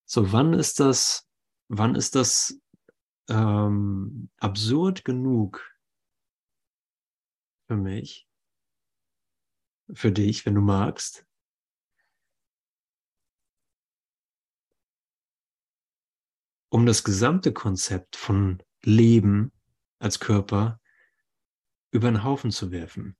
So, 0.05 0.31
wann 0.31 0.53
ist 0.53 0.79
das, 0.79 1.27
wann 1.69 1.95
ist 1.95 2.15
das 2.15 2.59
ähm, 3.29 4.29
absurd 4.37 5.05
genug 5.05 5.75
für 7.67 7.77
mich, 7.77 8.27
für 9.91 10.11
dich, 10.11 10.45
wenn 10.45 10.53
du 10.55 10.61
magst, 10.61 11.25
um 16.73 16.87
das 16.87 17.03
gesamte 17.03 17.53
Konzept 17.53 18.15
von 18.15 18.57
Leben 18.81 19.51
als 19.99 20.19
Körper 20.19 20.81
über 21.91 22.09
den 22.09 22.23
Haufen 22.23 22.49
zu 22.49 22.71
werfen. 22.71 23.15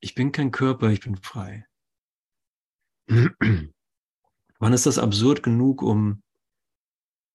Ich 0.00 0.14
bin 0.14 0.30
kein 0.30 0.50
Körper, 0.50 0.90
ich 0.90 1.00
bin 1.00 1.16
frei. 1.16 1.66
Wann 3.08 4.72
ist 4.74 4.84
das 4.84 4.98
absurd 4.98 5.42
genug, 5.42 5.80
um 5.80 6.22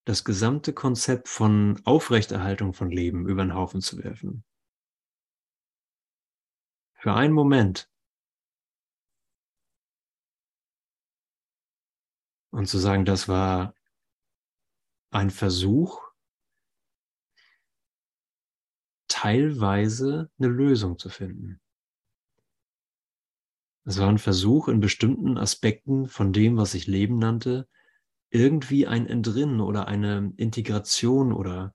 das 0.06 0.24
gesamte 0.24 0.72
Konzept 0.72 1.28
von 1.28 1.82
Aufrechterhaltung 1.86 2.74
von 2.74 2.92
Leben 2.92 3.28
über 3.28 3.44
den 3.44 3.56
Haufen 3.56 3.82
zu 3.82 3.98
werfen? 3.98 4.44
Für 6.94 7.16
einen 7.16 7.34
Moment. 7.34 7.90
Und 12.54 12.68
zu 12.68 12.78
sagen, 12.78 13.04
das 13.04 13.28
war 13.28 13.74
ein 15.10 15.32
Versuch, 15.32 16.04
teilweise 19.08 20.30
eine 20.38 20.50
Lösung 20.50 21.00
zu 21.00 21.10
finden. 21.10 21.60
Es 23.86 23.98
war 23.98 24.08
ein 24.08 24.20
Versuch, 24.20 24.68
in 24.68 24.82
bestimmten 24.82 25.40
Aspekten 25.40 26.08
von 26.08 26.32
dem, 26.32 26.56
was 26.56 26.76
ich 26.76 26.86
Leben 26.86 27.18
nannte, 27.18 27.68
irgendwie 28.30 28.86
ein 28.86 29.08
Entrinnen 29.08 29.60
oder 29.60 29.88
eine 29.88 30.32
Integration 30.38 31.34
oder 31.34 31.74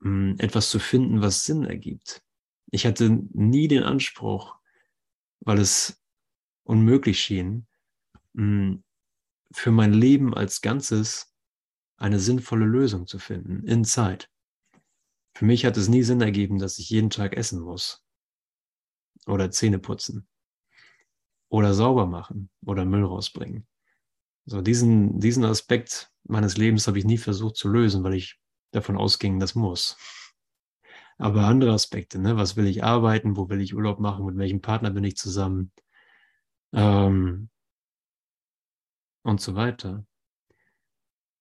mh, 0.00 0.30
hm, 0.30 0.36
etwas 0.38 0.70
zu 0.70 0.78
finden, 0.78 1.20
was 1.20 1.44
Sinn 1.44 1.64
ergibt. 1.64 2.22
Ich 2.70 2.86
hatte 2.86 3.10
nie 3.10 3.68
den 3.68 3.82
Anspruch, 3.82 4.56
weil 5.40 5.58
es 5.58 6.02
unmöglich 6.62 7.20
schien, 7.20 7.66
mh, 8.32 8.42
hm, 8.42 8.84
für 9.52 9.70
mein 9.70 9.92
Leben 9.92 10.34
als 10.34 10.60
Ganzes 10.60 11.34
eine 11.96 12.20
sinnvolle 12.20 12.66
Lösung 12.66 13.06
zu 13.06 13.18
finden 13.18 13.64
in 13.66 13.84
Zeit. 13.84 14.30
Für 15.34 15.44
mich 15.44 15.64
hat 15.64 15.76
es 15.76 15.88
nie 15.88 16.02
Sinn 16.02 16.20
ergeben, 16.20 16.58
dass 16.58 16.78
ich 16.78 16.90
jeden 16.90 17.10
Tag 17.10 17.36
essen 17.36 17.60
muss 17.60 18.04
oder 19.26 19.50
Zähne 19.50 19.78
putzen 19.78 20.26
oder 21.48 21.74
sauber 21.74 22.06
machen 22.06 22.50
oder 22.64 22.84
Müll 22.84 23.04
rausbringen. 23.04 23.66
So 24.46 24.60
diesen, 24.60 25.20
diesen 25.20 25.44
Aspekt 25.44 26.10
meines 26.24 26.56
Lebens 26.56 26.86
habe 26.86 26.98
ich 26.98 27.04
nie 27.04 27.18
versucht 27.18 27.56
zu 27.56 27.68
lösen, 27.68 28.02
weil 28.04 28.14
ich 28.14 28.40
davon 28.72 28.96
ausging, 28.96 29.38
das 29.40 29.54
muss. 29.54 29.96
Aber 31.18 31.44
andere 31.44 31.72
Aspekte, 31.72 32.18
ne? 32.18 32.36
was 32.36 32.56
will 32.56 32.66
ich 32.66 32.84
arbeiten, 32.84 33.36
wo 33.36 33.48
will 33.48 33.60
ich 33.60 33.74
Urlaub 33.74 33.98
machen, 33.98 34.24
mit 34.24 34.36
welchem 34.36 34.60
Partner 34.60 34.90
bin 34.90 35.04
ich 35.04 35.16
zusammen 35.16 35.72
ähm, 36.72 37.50
und 39.22 39.40
so 39.40 39.54
weiter. 39.54 40.06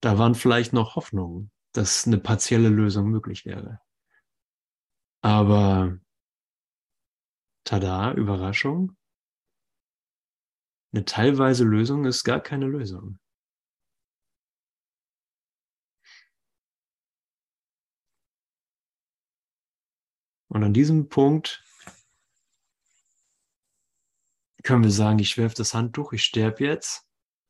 Da 0.02 0.18
waren 0.18 0.36
vielleicht 0.36 0.74
noch 0.74 0.96
Hoffnungen, 0.96 1.52
dass 1.74 2.06
eine 2.06 2.18
partielle 2.20 2.70
Lösung 2.70 3.10
möglich 3.10 3.46
wäre. 3.46 3.80
Aber 5.22 5.98
tada, 7.64 8.14
Überraschung, 8.14 8.96
eine 10.94 11.06
teilweise 11.06 11.64
Lösung 11.64 12.06
ist 12.06 12.24
gar 12.24 12.40
keine 12.40 12.66
Lösung. 12.66 13.20
Und 20.50 20.64
an 20.64 20.74
diesem 20.74 21.10
Punkt 21.10 21.64
können 24.64 24.84
wir 24.84 24.92
sagen, 24.92 25.20
ich 25.20 25.38
werfe 25.38 25.56
das 25.56 25.74
Handtuch, 25.74 26.14
ich 26.14 26.24
sterbe 26.24 26.64
jetzt, 26.64 27.07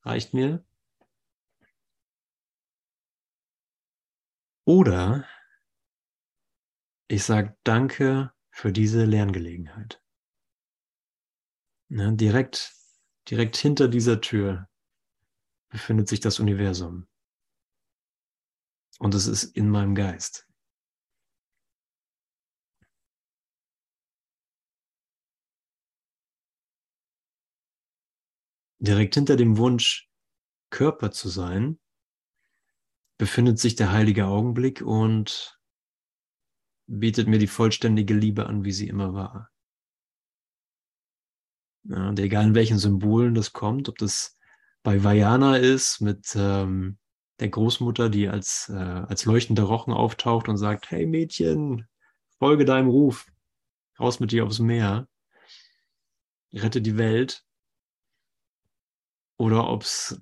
reicht 0.07 0.33
mir. 0.33 0.63
Oder 4.65 5.25
ich 7.07 7.23
sage 7.23 7.55
danke 7.63 8.33
für 8.49 8.71
diese 8.71 9.05
Lerngelegenheit. 9.05 10.01
Ja, 11.89 12.11
direkt 12.11 12.77
Direkt 13.29 13.57
hinter 13.57 13.89
dieser 13.89 14.21
Tür 14.21 14.69
befindet 15.69 16.07
sich 16.07 16.21
das 16.21 16.39
Universum. 16.39 17.07
Und 18.99 19.13
es 19.13 19.27
ist 19.27 19.43
in 19.55 19.69
meinem 19.69 19.95
Geist. 19.95 20.46
Direkt 28.79 29.15
hinter 29.15 29.35
dem 29.35 29.57
Wunsch, 29.57 30.09
Körper 30.69 31.11
zu 31.11 31.29
sein, 31.29 31.79
befindet 33.17 33.59
sich 33.59 33.75
der 33.75 33.91
heilige 33.91 34.27
Augenblick 34.27 34.81
und 34.81 35.59
bietet 36.87 37.27
mir 37.27 37.39
die 37.39 37.47
vollständige 37.47 38.13
Liebe 38.13 38.45
an, 38.45 38.63
wie 38.63 38.71
sie 38.71 38.87
immer 38.87 39.13
war. 39.13 39.49
Ja, 41.83 42.09
und 42.09 42.19
egal 42.19 42.45
in 42.45 42.55
welchen 42.55 42.77
Symbolen 42.77 43.33
das 43.33 43.53
kommt, 43.53 43.89
ob 43.89 43.97
das 43.97 44.37
bei 44.83 45.03
Vajana 45.03 45.57
ist 45.57 46.01
mit 46.01 46.35
ähm, 46.35 46.97
der 47.39 47.49
Großmutter, 47.49 48.09
die 48.09 48.27
als, 48.27 48.69
äh, 48.69 48.73
als 48.73 49.25
leuchtender 49.25 49.63
Rochen 49.63 49.93
auftaucht 49.93 50.49
und 50.49 50.57
sagt, 50.57 50.91
hey 50.91 51.05
Mädchen, 51.05 51.87
folge 52.39 52.65
deinem 52.65 52.89
Ruf, 52.89 53.27
raus 53.99 54.19
mit 54.19 54.31
dir 54.31 54.45
aufs 54.45 54.59
Meer, 54.59 55.07
rette 56.53 56.81
die 56.81 56.97
Welt. 56.97 57.43
Oder 59.39 59.69
ob 59.69 59.83
es 59.83 60.21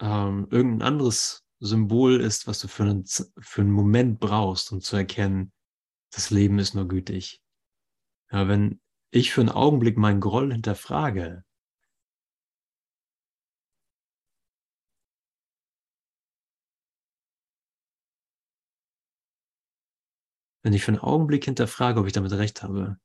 ähm, 0.00 0.46
irgendein 0.50 0.86
anderes 0.86 1.44
Symbol 1.60 2.20
ist, 2.20 2.46
was 2.46 2.58
du 2.60 2.68
für 2.68 2.84
einen, 2.84 3.04
für 3.06 3.60
einen 3.60 3.70
Moment 3.70 4.20
brauchst, 4.20 4.72
um 4.72 4.80
zu 4.80 4.96
erkennen, 4.96 5.52
das 6.12 6.30
Leben 6.30 6.58
ist 6.58 6.74
nur 6.74 6.88
gütig. 6.88 7.40
Ja, 8.30 8.48
wenn 8.48 8.80
ich 9.10 9.32
für 9.32 9.40
einen 9.40 9.50
Augenblick 9.50 9.96
meinen 9.96 10.20
Groll 10.20 10.52
hinterfrage, 10.52 11.44
wenn 20.62 20.72
ich 20.72 20.82
für 20.84 20.92
einen 20.92 21.00
Augenblick 21.00 21.44
hinterfrage, 21.44 22.00
ob 22.00 22.06
ich 22.06 22.12
damit 22.12 22.32
recht 22.32 22.62
habe, 22.62 22.98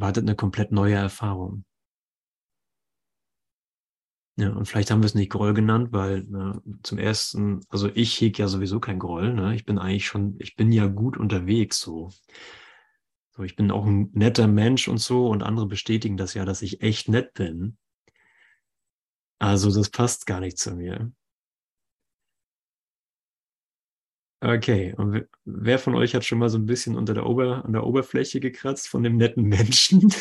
wartet 0.00 0.24
eine 0.24 0.36
komplett 0.36 0.72
neue 0.72 0.94
Erfahrung. 0.94 1.64
Ja, 4.38 4.50
und 4.50 4.66
vielleicht 4.66 4.90
haben 4.90 5.00
wir 5.00 5.06
es 5.06 5.14
nicht 5.14 5.30
Groll 5.30 5.54
genannt, 5.54 5.92
weil 5.92 6.24
ne, 6.24 6.60
zum 6.82 6.98
ersten, 6.98 7.60
also 7.70 7.88
ich 7.94 8.20
hege 8.20 8.42
ja 8.42 8.48
sowieso 8.48 8.80
kein 8.80 8.98
Groll. 8.98 9.32
Ne? 9.32 9.54
Ich 9.54 9.64
bin 9.64 9.78
eigentlich 9.78 10.06
schon, 10.06 10.36
ich 10.38 10.56
bin 10.56 10.72
ja 10.72 10.86
gut 10.88 11.16
unterwegs 11.16 11.80
so. 11.80 12.10
So, 13.30 13.42
ich 13.44 13.56
bin 13.56 13.70
auch 13.70 13.86
ein 13.86 14.10
netter 14.12 14.46
Mensch 14.46 14.88
und 14.88 14.98
so 14.98 15.28
und 15.28 15.42
andere 15.42 15.66
bestätigen 15.66 16.18
das 16.18 16.34
ja, 16.34 16.44
dass 16.44 16.60
ich 16.60 16.82
echt 16.82 17.08
nett 17.08 17.32
bin. 17.32 17.78
Also 19.38 19.74
das 19.74 19.88
passt 19.90 20.26
gar 20.26 20.40
nicht 20.40 20.58
zu 20.58 20.74
mir. 20.74 21.12
Okay, 24.42 24.94
und 24.98 25.26
wer 25.46 25.78
von 25.78 25.94
euch 25.94 26.14
hat 26.14 26.24
schon 26.24 26.38
mal 26.38 26.50
so 26.50 26.58
ein 26.58 26.66
bisschen 26.66 26.94
unter 26.96 27.14
der 27.14 27.24
Ober, 27.26 27.64
an 27.64 27.72
der 27.72 27.84
Oberfläche 27.86 28.38
gekratzt 28.38 28.86
von 28.88 29.02
dem 29.02 29.16
netten 29.16 29.44
Menschen? 29.44 30.12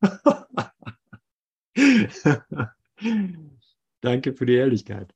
Danke 4.00 4.32
für 4.34 4.46
die 4.46 4.54
Ehrlichkeit. 4.54 5.12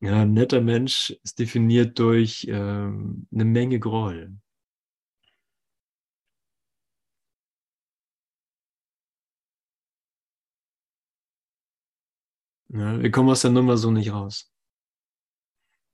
Ja, 0.00 0.22
ein 0.22 0.32
netter 0.34 0.60
Mensch 0.60 1.10
ist 1.22 1.38
definiert 1.38 1.98
durch 1.98 2.46
ähm, 2.50 3.26
eine 3.32 3.44
Menge 3.44 3.78
Groll. 3.78 4.36
Ja, 12.70 13.00
wir 13.00 13.10
kommen 13.12 13.28
aus 13.30 13.42
der 13.42 13.50
Nummer 13.52 13.76
so 13.76 13.90
nicht 13.92 14.12
raus. 14.12 14.51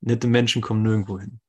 Nette 0.08 0.26
Menschen 0.26 0.62
kommen 0.62 0.82
nirgendwo 0.82 1.18
hin. 1.18 1.40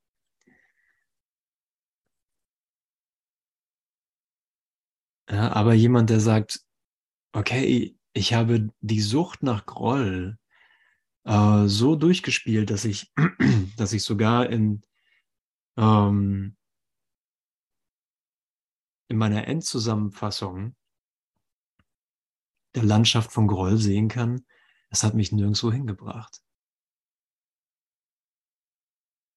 Ja, 5.30 5.54
aber 5.54 5.74
jemand, 5.74 6.10
der 6.10 6.20
sagt, 6.20 6.62
okay, 7.34 7.96
ich 8.14 8.34
habe 8.34 8.70
die 8.82 9.02
Sucht 9.02 9.44
nach 9.44 9.66
Groll 9.66 10.38
äh, 11.24 11.68
so 11.68 11.96
durchgespielt, 11.96 12.70
dass 12.70 12.84
ich, 12.86 13.12
dass 13.78 13.94
ich 13.94 14.04
sogar 14.04 14.50
in 14.50 14.82
ähm, 15.78 16.58
in 19.08 19.18
meiner 19.18 19.48
Endzusammenfassung 19.48 20.76
der 22.76 22.84
Landschaft 22.84 23.32
von 23.32 23.48
Groll 23.48 23.78
sehen 23.78 24.10
kann, 24.10 24.46
es 24.90 25.04
hat 25.04 25.16
mich 25.16 25.32
nirgendwo 25.32 25.72
hingebracht. 25.72 26.42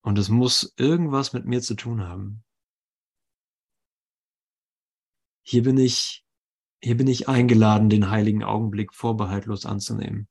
Und 0.02 0.18
es 0.18 0.28
muss 0.28 0.74
irgendwas 0.76 1.32
mit 1.32 1.46
mir 1.46 1.62
zu 1.62 1.74
tun 1.74 2.02
haben. 2.02 2.44
Hier 5.44 5.62
bin 5.62 5.78
ich, 5.78 6.24
hier 6.80 6.96
bin 6.96 7.06
ich 7.06 7.28
eingeladen, 7.28 7.88
den 7.88 8.10
heiligen 8.10 8.42
Augenblick 8.42 8.92
vorbehaltlos 8.94 9.64
anzunehmen. 9.64 10.28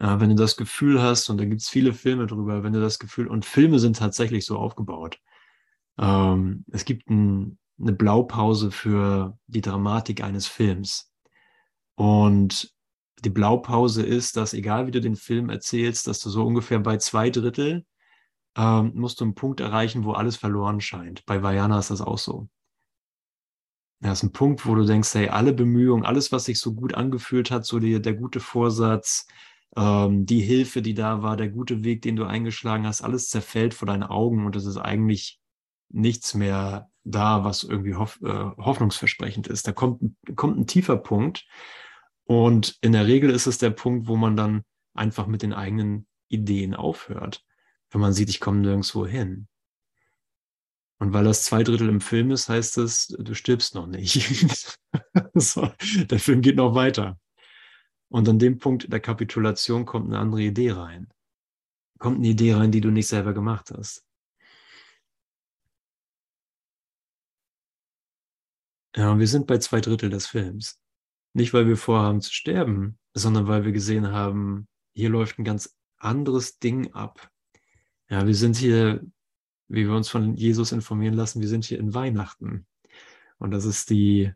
Ja, 0.00 0.20
wenn 0.20 0.30
du 0.30 0.36
das 0.36 0.56
Gefühl 0.56 1.00
hast, 1.00 1.28
und 1.28 1.38
da 1.38 1.44
gibt 1.44 1.60
es 1.60 1.68
viele 1.68 1.92
Filme 1.92 2.26
drüber, 2.26 2.62
wenn 2.62 2.72
du 2.72 2.80
das 2.80 2.98
Gefühl, 2.98 3.28
und 3.28 3.44
Filme 3.44 3.78
sind 3.78 3.96
tatsächlich 3.96 4.44
so 4.46 4.58
aufgebaut. 4.58 5.20
Ähm, 5.98 6.64
es 6.72 6.84
gibt 6.84 7.10
ein, 7.10 7.58
eine 7.78 7.92
Blaupause 7.92 8.70
für 8.70 9.38
die 9.46 9.60
Dramatik 9.60 10.22
eines 10.22 10.46
Films. 10.46 11.12
Und 11.94 12.71
die 13.24 13.30
Blaupause 13.30 14.02
ist, 14.04 14.36
dass 14.36 14.52
egal 14.52 14.86
wie 14.86 14.90
du 14.90 15.00
den 15.00 15.16
Film 15.16 15.48
erzählst, 15.48 16.06
dass 16.06 16.20
du 16.20 16.30
so 16.30 16.44
ungefähr 16.44 16.80
bei 16.80 16.96
zwei 16.96 17.30
Drittel 17.30 17.84
ähm, 18.56 18.92
musst 18.94 19.20
du 19.20 19.24
einen 19.24 19.34
Punkt 19.34 19.60
erreichen, 19.60 20.04
wo 20.04 20.12
alles 20.12 20.36
verloren 20.36 20.80
scheint. 20.80 21.24
Bei 21.24 21.42
Vajana 21.42 21.78
ist 21.78 21.90
das 21.90 22.00
auch 22.00 22.18
so. 22.18 22.48
Ja, 24.00 24.12
ist 24.12 24.24
ein 24.24 24.32
Punkt, 24.32 24.66
wo 24.66 24.74
du 24.74 24.84
denkst, 24.84 25.14
hey, 25.14 25.28
alle 25.28 25.52
Bemühungen, 25.52 26.04
alles, 26.04 26.32
was 26.32 26.46
sich 26.46 26.58
so 26.58 26.74
gut 26.74 26.94
angefühlt 26.94 27.52
hat, 27.52 27.64
so 27.64 27.78
die, 27.78 28.02
der 28.02 28.14
gute 28.14 28.40
Vorsatz, 28.40 29.28
ähm, 29.76 30.26
die 30.26 30.40
Hilfe, 30.40 30.82
die 30.82 30.94
da 30.94 31.22
war, 31.22 31.36
der 31.36 31.48
gute 31.48 31.84
Weg, 31.84 32.02
den 32.02 32.16
du 32.16 32.24
eingeschlagen 32.24 32.86
hast, 32.86 33.02
alles 33.02 33.28
zerfällt 33.28 33.74
vor 33.74 33.86
deinen 33.86 34.02
Augen 34.02 34.44
und 34.44 34.56
es 34.56 34.66
ist 34.66 34.76
eigentlich 34.76 35.40
nichts 35.88 36.34
mehr 36.34 36.90
da, 37.04 37.44
was 37.44 37.62
irgendwie 37.62 37.94
hoff, 37.94 38.20
äh, 38.22 38.50
hoffnungsversprechend 38.58 39.46
ist. 39.46 39.68
Da 39.68 39.72
kommt, 39.72 40.02
kommt 40.34 40.58
ein 40.58 40.66
tiefer 40.66 40.96
Punkt 40.96 41.46
und 42.32 42.76
in 42.80 42.92
der 42.92 43.06
Regel 43.06 43.30
ist 43.30 43.46
es 43.46 43.58
der 43.58 43.70
Punkt, 43.70 44.06
wo 44.06 44.16
man 44.16 44.36
dann 44.36 44.64
einfach 44.94 45.26
mit 45.26 45.42
den 45.42 45.52
eigenen 45.52 46.06
Ideen 46.28 46.74
aufhört, 46.74 47.44
wenn 47.90 48.00
man 48.00 48.12
sieht, 48.12 48.30
ich 48.30 48.40
komme 48.40 48.60
nirgendwo 48.60 49.06
hin. 49.06 49.48
Und 50.98 51.12
weil 51.12 51.24
das 51.24 51.44
zwei 51.44 51.62
Drittel 51.64 51.88
im 51.88 52.00
Film 52.00 52.30
ist, 52.30 52.48
heißt 52.48 52.78
es, 52.78 53.08
du 53.08 53.34
stirbst 53.34 53.74
noch 53.74 53.86
nicht. 53.86 54.78
so, 55.34 55.72
der 56.10 56.20
Film 56.20 56.42
geht 56.42 56.56
noch 56.56 56.74
weiter. 56.74 57.18
Und 58.08 58.28
an 58.28 58.38
dem 58.38 58.58
Punkt 58.58 58.92
der 58.92 59.00
Kapitulation 59.00 59.84
kommt 59.84 60.06
eine 60.06 60.18
andere 60.18 60.42
Idee 60.42 60.72
rein. 60.72 61.08
Kommt 61.98 62.18
eine 62.18 62.28
Idee 62.28 62.54
rein, 62.54 62.70
die 62.70 62.80
du 62.80 62.90
nicht 62.90 63.08
selber 63.08 63.32
gemacht 63.32 63.72
hast. 63.76 64.04
Ja, 68.94 69.18
wir 69.18 69.26
sind 69.26 69.46
bei 69.46 69.58
zwei 69.58 69.80
Drittel 69.80 70.10
des 70.10 70.26
Films. 70.26 70.81
Nicht, 71.34 71.54
weil 71.54 71.66
wir 71.66 71.76
vorhaben 71.76 72.20
zu 72.20 72.32
sterben, 72.32 72.98
sondern 73.14 73.46
weil 73.46 73.64
wir 73.64 73.72
gesehen 73.72 74.12
haben, 74.12 74.68
hier 74.94 75.08
läuft 75.08 75.38
ein 75.38 75.44
ganz 75.44 75.76
anderes 75.96 76.58
Ding 76.58 76.92
ab. 76.92 77.30
Ja, 78.08 78.26
wir 78.26 78.34
sind 78.34 78.56
hier, 78.56 79.02
wie 79.68 79.86
wir 79.86 79.94
uns 79.94 80.08
von 80.08 80.34
Jesus 80.34 80.72
informieren 80.72 81.14
lassen, 81.14 81.40
wir 81.40 81.48
sind 81.48 81.64
hier 81.64 81.78
in 81.78 81.94
Weihnachten. 81.94 82.66
Und 83.38 83.50
das 83.52 83.64
ist 83.64 83.90
die 83.90 84.32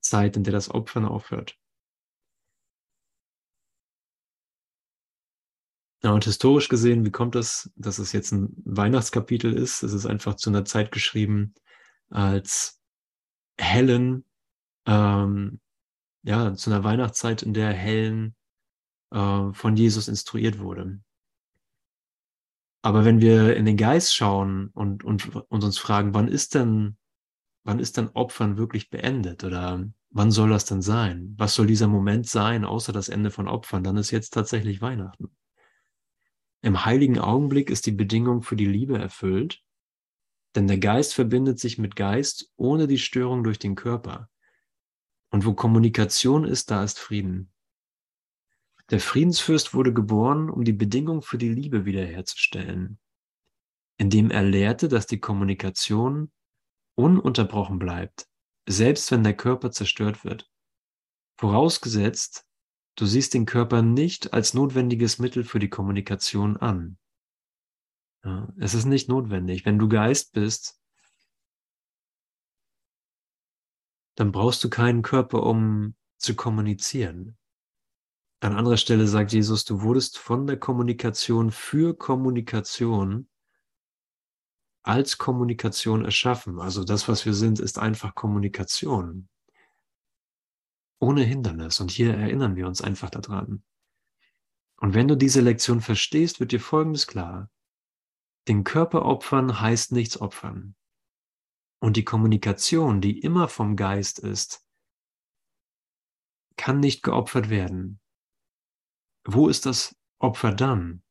Zeit, 0.00 0.36
in 0.36 0.44
der 0.44 0.52
das 0.52 0.70
Opfern 0.70 1.04
aufhört. 1.04 1.58
Ja, 6.02 6.12
und 6.12 6.24
historisch 6.24 6.68
gesehen, 6.68 7.04
wie 7.04 7.10
kommt 7.10 7.34
das, 7.34 7.72
dass 7.74 7.98
es 7.98 8.12
jetzt 8.12 8.30
ein 8.32 8.52
Weihnachtskapitel 8.64 9.52
ist? 9.52 9.82
Es 9.82 9.92
ist 9.92 10.06
einfach 10.06 10.36
zu 10.36 10.48
einer 10.48 10.64
Zeit 10.64 10.92
geschrieben, 10.92 11.54
als 12.08 12.80
Helen, 13.58 14.24
ähm, 14.86 15.60
ja, 16.22 16.54
zu 16.54 16.70
einer 16.70 16.84
Weihnachtszeit, 16.84 17.42
in 17.42 17.54
der 17.54 17.72
Helen 17.72 18.34
äh, 19.10 19.52
von 19.52 19.76
Jesus 19.76 20.08
instruiert 20.08 20.58
wurde. 20.58 21.00
Aber 22.82 23.04
wenn 23.04 23.20
wir 23.20 23.56
in 23.56 23.64
den 23.64 23.76
Geist 23.76 24.14
schauen 24.14 24.70
und, 24.72 25.04
und, 25.04 25.34
und 25.34 25.64
uns 25.64 25.78
fragen, 25.78 26.14
wann 26.14 26.28
ist 26.28 26.54
denn, 26.54 26.96
wann 27.64 27.80
ist 27.80 27.96
denn 27.96 28.08
Opfern 28.08 28.56
wirklich 28.56 28.88
beendet 28.88 29.44
oder 29.44 29.84
wann 30.10 30.30
soll 30.30 30.50
das 30.50 30.64
denn 30.64 30.80
sein? 30.80 31.34
Was 31.36 31.54
soll 31.54 31.66
dieser 31.66 31.88
Moment 31.88 32.28
sein, 32.28 32.64
außer 32.64 32.92
das 32.92 33.08
Ende 33.08 33.30
von 33.30 33.48
Opfern? 33.48 33.82
Dann 33.82 33.96
ist 33.96 34.10
jetzt 34.10 34.30
tatsächlich 34.30 34.80
Weihnachten. 34.80 35.30
Im 36.62 36.84
heiligen 36.84 37.18
Augenblick 37.18 37.70
ist 37.70 37.86
die 37.86 37.92
Bedingung 37.92 38.42
für 38.42 38.56
die 38.56 38.66
Liebe 38.66 38.98
erfüllt, 38.98 39.62
denn 40.54 40.66
der 40.66 40.78
Geist 40.78 41.14
verbindet 41.14 41.60
sich 41.60 41.78
mit 41.78 41.94
Geist 41.94 42.52
ohne 42.56 42.86
die 42.86 42.98
Störung 42.98 43.44
durch 43.44 43.58
den 43.58 43.74
Körper. 43.74 44.28
Und 45.30 45.44
wo 45.44 45.54
Kommunikation 45.54 46.44
ist, 46.44 46.70
da 46.70 46.82
ist 46.84 46.98
Frieden. 46.98 47.52
Der 48.90 49.00
Friedensfürst 49.00 49.74
wurde 49.74 49.92
geboren, 49.92 50.48
um 50.48 50.64
die 50.64 50.72
Bedingung 50.72 51.20
für 51.20 51.36
die 51.36 51.50
Liebe 51.50 51.84
wiederherzustellen, 51.84 52.98
indem 53.98 54.30
er 54.30 54.42
lehrte, 54.42 54.88
dass 54.88 55.06
die 55.06 55.20
Kommunikation 55.20 56.32
ununterbrochen 56.94 57.78
bleibt, 57.78 58.26
selbst 58.66 59.10
wenn 59.10 59.22
der 59.22 59.36
Körper 59.36 59.70
zerstört 59.70 60.24
wird. 60.24 60.50
Vorausgesetzt, 61.36 62.48
Du 62.98 63.06
siehst 63.06 63.32
den 63.32 63.46
Körper 63.46 63.80
nicht 63.80 64.32
als 64.32 64.54
notwendiges 64.54 65.20
Mittel 65.20 65.44
für 65.44 65.60
die 65.60 65.68
Kommunikation 65.68 66.56
an. 66.56 66.98
Ja, 68.24 68.52
es 68.58 68.74
ist 68.74 68.86
nicht 68.86 69.08
notwendig. 69.08 69.64
Wenn 69.64 69.78
du 69.78 69.88
Geist 69.88 70.32
bist, 70.32 70.80
dann 74.18 74.32
brauchst 74.32 74.64
du 74.64 74.68
keinen 74.68 75.02
Körper, 75.02 75.44
um 75.44 75.94
zu 76.16 76.34
kommunizieren. 76.34 77.38
An 78.40 78.56
anderer 78.56 78.76
Stelle 78.76 79.06
sagt 79.06 79.32
Jesus, 79.32 79.64
du 79.64 79.82
wurdest 79.82 80.18
von 80.18 80.44
der 80.48 80.58
Kommunikation 80.58 81.52
für 81.52 81.96
Kommunikation 81.96 83.28
als 84.82 85.18
Kommunikation 85.18 86.04
erschaffen. 86.04 86.58
Also 86.58 86.82
das, 86.82 87.06
was 87.06 87.26
wir 87.26 87.32
sind, 87.32 87.60
ist 87.60 87.78
einfach 87.78 88.16
Kommunikation 88.16 89.28
ohne 90.98 91.22
Hindernis. 91.22 91.78
Und 91.78 91.92
hier 91.92 92.12
erinnern 92.14 92.56
wir 92.56 92.66
uns 92.66 92.82
einfach 92.82 93.10
daran. 93.10 93.62
Und 94.80 94.94
wenn 94.94 95.06
du 95.06 95.14
diese 95.14 95.42
Lektion 95.42 95.80
verstehst, 95.80 96.40
wird 96.40 96.50
dir 96.50 96.60
Folgendes 96.60 97.06
klar. 97.06 97.52
Den 98.48 98.64
Körper 98.64 99.04
opfern 99.04 99.60
heißt 99.60 99.92
nichts 99.92 100.20
opfern. 100.20 100.74
Und 101.80 101.96
die 101.96 102.04
Kommunikation, 102.04 103.00
die 103.00 103.20
immer 103.20 103.48
vom 103.48 103.76
Geist 103.76 104.18
ist, 104.18 104.66
kann 106.56 106.80
nicht 106.80 107.02
geopfert 107.02 107.50
werden. 107.50 108.00
Wo 109.24 109.48
ist 109.48 109.66
das 109.66 109.96
Opfer 110.18 110.52
dann? 110.52 111.02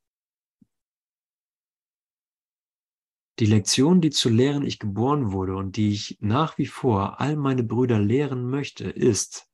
Die 3.40 3.46
Lektion, 3.46 4.02
die 4.02 4.10
zu 4.10 4.30
lehren 4.30 4.66
ich 4.66 4.80
geboren 4.80 5.32
wurde 5.32 5.56
und 5.56 5.78
die 5.78 5.92
ich 5.92 6.18
nach 6.20 6.58
wie 6.58 6.66
vor 6.66 7.22
all 7.22 7.36
meine 7.36 7.64
Brüder 7.64 8.00
lehren 8.00 8.50
möchte, 8.50 8.90
ist, 8.90 9.48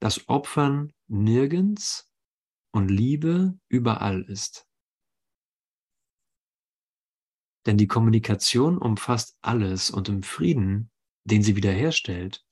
dass 0.00 0.28
Opfern 0.28 0.92
nirgends 1.06 2.12
und 2.72 2.88
Liebe 2.88 3.58
überall 3.68 4.22
ist. 4.22 4.68
Denn 7.66 7.76
die 7.78 7.86
Kommunikation 7.86 8.78
umfasst 8.78 9.36
alles 9.40 9.90
und 9.90 10.08
im 10.08 10.22
Frieden, 10.22 10.90
den 11.24 11.42
sie 11.42 11.56
wiederherstellt, 11.56 12.44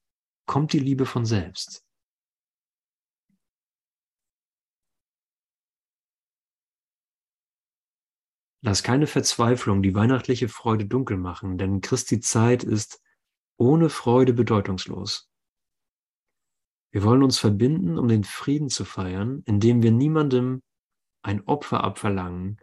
kommt 0.46 0.72
die 0.72 0.79
Liebe 0.79 1.07
von 1.07 1.27
selbst. 1.27 1.85
Lass 8.64 8.85
keine 8.85 9.09
Verzweiflung 9.09 9.83
die 9.83 9.94
weihnachtliche 9.94 10.48
Freude 10.48 10.87
dunkel 10.87 11.16
machen, 11.16 11.59
denn 11.59 11.81
Christi 11.81 12.20
Zeit 12.20 12.62
ist 12.62 13.03
ohne 13.57 13.90
Freude 13.90 14.33
bedeutungslos. 14.33 15.29
Wir 16.92 17.03
wollen 17.03 17.25
uns 17.25 17.38
verbinden, 17.38 17.98
um 17.98 18.07
den 18.07 18.22
Frieden 18.22 18.68
zu 18.68 18.85
feiern, 18.85 19.42
indem 19.46 19.83
wir 19.83 19.90
niemandem 19.90 20.62
ein 21.22 21.42
Opfer 21.46 21.83
abverlangen, 21.83 22.61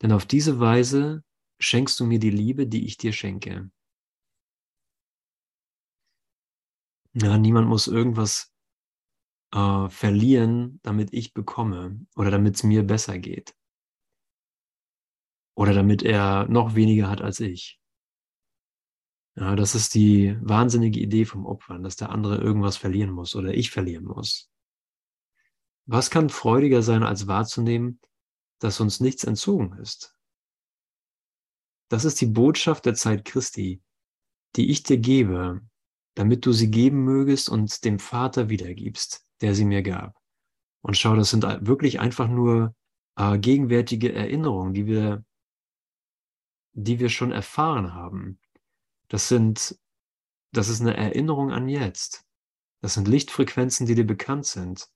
denn 0.00 0.12
auf 0.12 0.24
diese 0.24 0.58
Weise 0.58 1.22
schenkst 1.62 1.98
du 2.00 2.06
mir 2.06 2.18
die 2.18 2.30
Liebe, 2.30 2.66
die 2.66 2.86
ich 2.86 2.96
dir 2.96 3.12
schenke. 3.12 3.70
Ja, 7.14 7.36
niemand 7.38 7.68
muss 7.68 7.88
irgendwas 7.88 8.52
äh, 9.52 9.88
verlieren, 9.88 10.80
damit 10.82 11.12
ich 11.12 11.34
bekomme 11.34 12.06
oder 12.16 12.30
damit 12.30 12.56
es 12.56 12.62
mir 12.62 12.82
besser 12.82 13.18
geht. 13.18 13.54
Oder 15.54 15.74
damit 15.74 16.02
er 16.02 16.48
noch 16.48 16.74
weniger 16.74 17.10
hat 17.10 17.20
als 17.20 17.40
ich. 17.40 17.78
Ja, 19.36 19.56
das 19.56 19.74
ist 19.74 19.94
die 19.94 20.36
wahnsinnige 20.40 21.00
Idee 21.00 21.24
vom 21.24 21.46
Opfern, 21.46 21.82
dass 21.82 21.96
der 21.96 22.10
andere 22.10 22.38
irgendwas 22.38 22.76
verlieren 22.76 23.10
muss 23.10 23.34
oder 23.34 23.54
ich 23.54 23.70
verlieren 23.70 24.04
muss. 24.04 24.50
Was 25.86 26.10
kann 26.10 26.28
freudiger 26.28 26.82
sein, 26.82 27.02
als 27.02 27.26
wahrzunehmen, 27.26 28.00
dass 28.58 28.80
uns 28.80 29.00
nichts 29.00 29.24
entzogen 29.24 29.78
ist? 29.78 30.14
Das 31.92 32.06
ist 32.06 32.22
die 32.22 32.26
Botschaft 32.26 32.86
der 32.86 32.94
Zeit 32.94 33.26
Christi, 33.26 33.82
die 34.56 34.70
ich 34.70 34.82
dir 34.82 34.96
gebe, 34.96 35.60
damit 36.14 36.46
du 36.46 36.52
sie 36.52 36.70
geben 36.70 37.04
mögest 37.04 37.50
und 37.50 37.84
dem 37.84 37.98
Vater 37.98 38.48
wiedergibst, 38.48 39.26
der 39.42 39.54
sie 39.54 39.66
mir 39.66 39.82
gab. 39.82 40.16
Und 40.80 40.96
schau, 40.96 41.14
das 41.16 41.28
sind 41.28 41.44
wirklich 41.44 42.00
einfach 42.00 42.28
nur 42.28 42.74
äh, 43.16 43.38
gegenwärtige 43.38 44.10
Erinnerungen, 44.10 44.72
die 44.72 44.86
wir, 44.86 45.22
die 46.72 46.98
wir 46.98 47.10
schon 47.10 47.30
erfahren 47.30 47.92
haben. 47.92 48.40
Das 49.08 49.28
sind, 49.28 49.78
das 50.50 50.70
ist 50.70 50.80
eine 50.80 50.96
Erinnerung 50.96 51.52
an 51.52 51.68
jetzt. 51.68 52.24
Das 52.80 52.94
sind 52.94 53.06
Lichtfrequenzen, 53.06 53.84
die 53.84 53.96
dir 53.96 54.06
bekannt 54.06 54.46
sind. 54.46 54.88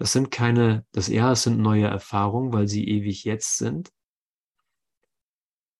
Das 0.00 0.12
sind 0.12 0.30
keine, 0.30 0.86
das 0.92 1.08
ja, 1.08 1.32
es 1.32 1.42
sind 1.42 1.60
neue 1.60 1.86
Erfahrungen, 1.86 2.54
weil 2.54 2.66
sie 2.66 2.88
ewig 2.88 3.24
jetzt 3.24 3.58
sind. 3.58 3.92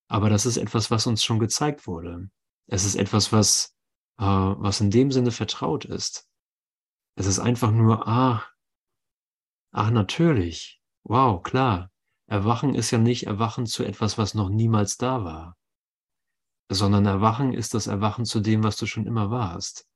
Aber 0.09 0.29
das 0.29 0.45
ist 0.45 0.59
etwas, 0.59 0.91
was 0.91 1.07
uns 1.07 1.25
schon 1.25 1.39
gezeigt 1.39 1.87
wurde. 1.87 2.29
Es 2.67 2.85
ist 2.85 2.97
etwas, 2.97 3.33
was, 3.33 3.75
äh, 4.19 4.25
was 4.25 4.83
in 4.83 4.91
dem 4.91 5.11
Sinne 5.11 5.31
vertraut 5.31 5.87
ist. 5.87 6.29
Es 7.15 7.25
ist 7.25 7.39
einfach 7.39 7.71
nur, 7.71 8.07
ach, 8.07 8.53
ach, 9.73 9.91
natürlich. 9.91 10.83
Wow, 11.03 11.43
klar. 11.43 11.91
Erwachen 12.27 12.75
ist 12.75 12.91
ja 12.91 12.99
nicht 12.99 13.27
Erwachen 13.27 13.65
zu 13.65 13.85
etwas, 13.85 14.19
was 14.19 14.35
noch 14.35 14.51
niemals 14.51 14.99
da 14.99 15.25
war, 15.25 15.57
sondern 16.71 17.07
Erwachen 17.07 17.55
ist 17.55 17.73
das 17.73 17.87
Erwachen 17.87 18.27
zu 18.27 18.41
dem, 18.41 18.65
was 18.65 18.77
du 18.77 18.85
schon 18.85 19.07
immer 19.07 19.31
warst. 19.31 19.89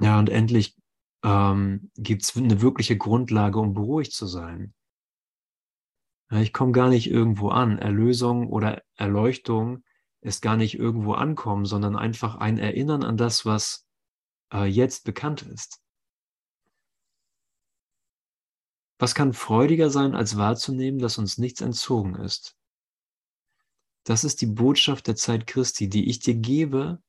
Ja, 0.00 0.20
und 0.20 0.30
endlich 0.30 0.79
ähm, 1.22 1.90
gibt 1.96 2.22
es 2.22 2.36
eine 2.36 2.60
wirkliche 2.60 2.96
Grundlage, 2.96 3.58
um 3.58 3.74
beruhigt 3.74 4.12
zu 4.12 4.26
sein. 4.26 4.74
Ja, 6.30 6.40
ich 6.40 6.52
komme 6.52 6.72
gar 6.72 6.88
nicht 6.88 7.10
irgendwo 7.10 7.48
an. 7.48 7.78
Erlösung 7.78 8.48
oder 8.48 8.82
Erleuchtung 8.94 9.84
ist 10.20 10.42
gar 10.42 10.56
nicht 10.56 10.78
irgendwo 10.78 11.14
ankommen, 11.14 11.64
sondern 11.64 11.96
einfach 11.96 12.36
ein 12.36 12.58
Erinnern 12.58 13.02
an 13.02 13.16
das, 13.16 13.44
was 13.44 13.86
äh, 14.52 14.64
jetzt 14.64 15.04
bekannt 15.04 15.42
ist. 15.42 15.80
Was 18.98 19.14
kann 19.14 19.32
freudiger 19.32 19.88
sein, 19.88 20.14
als 20.14 20.36
wahrzunehmen, 20.36 21.00
dass 21.00 21.16
uns 21.16 21.38
nichts 21.38 21.62
entzogen 21.62 22.16
ist? 22.16 22.54
Das 24.04 24.24
ist 24.24 24.40
die 24.40 24.46
Botschaft 24.46 25.06
der 25.06 25.16
Zeit 25.16 25.46
Christi, 25.46 25.88
die 25.88 26.08
ich 26.08 26.20
dir 26.20 26.34
gebe, 26.34 27.02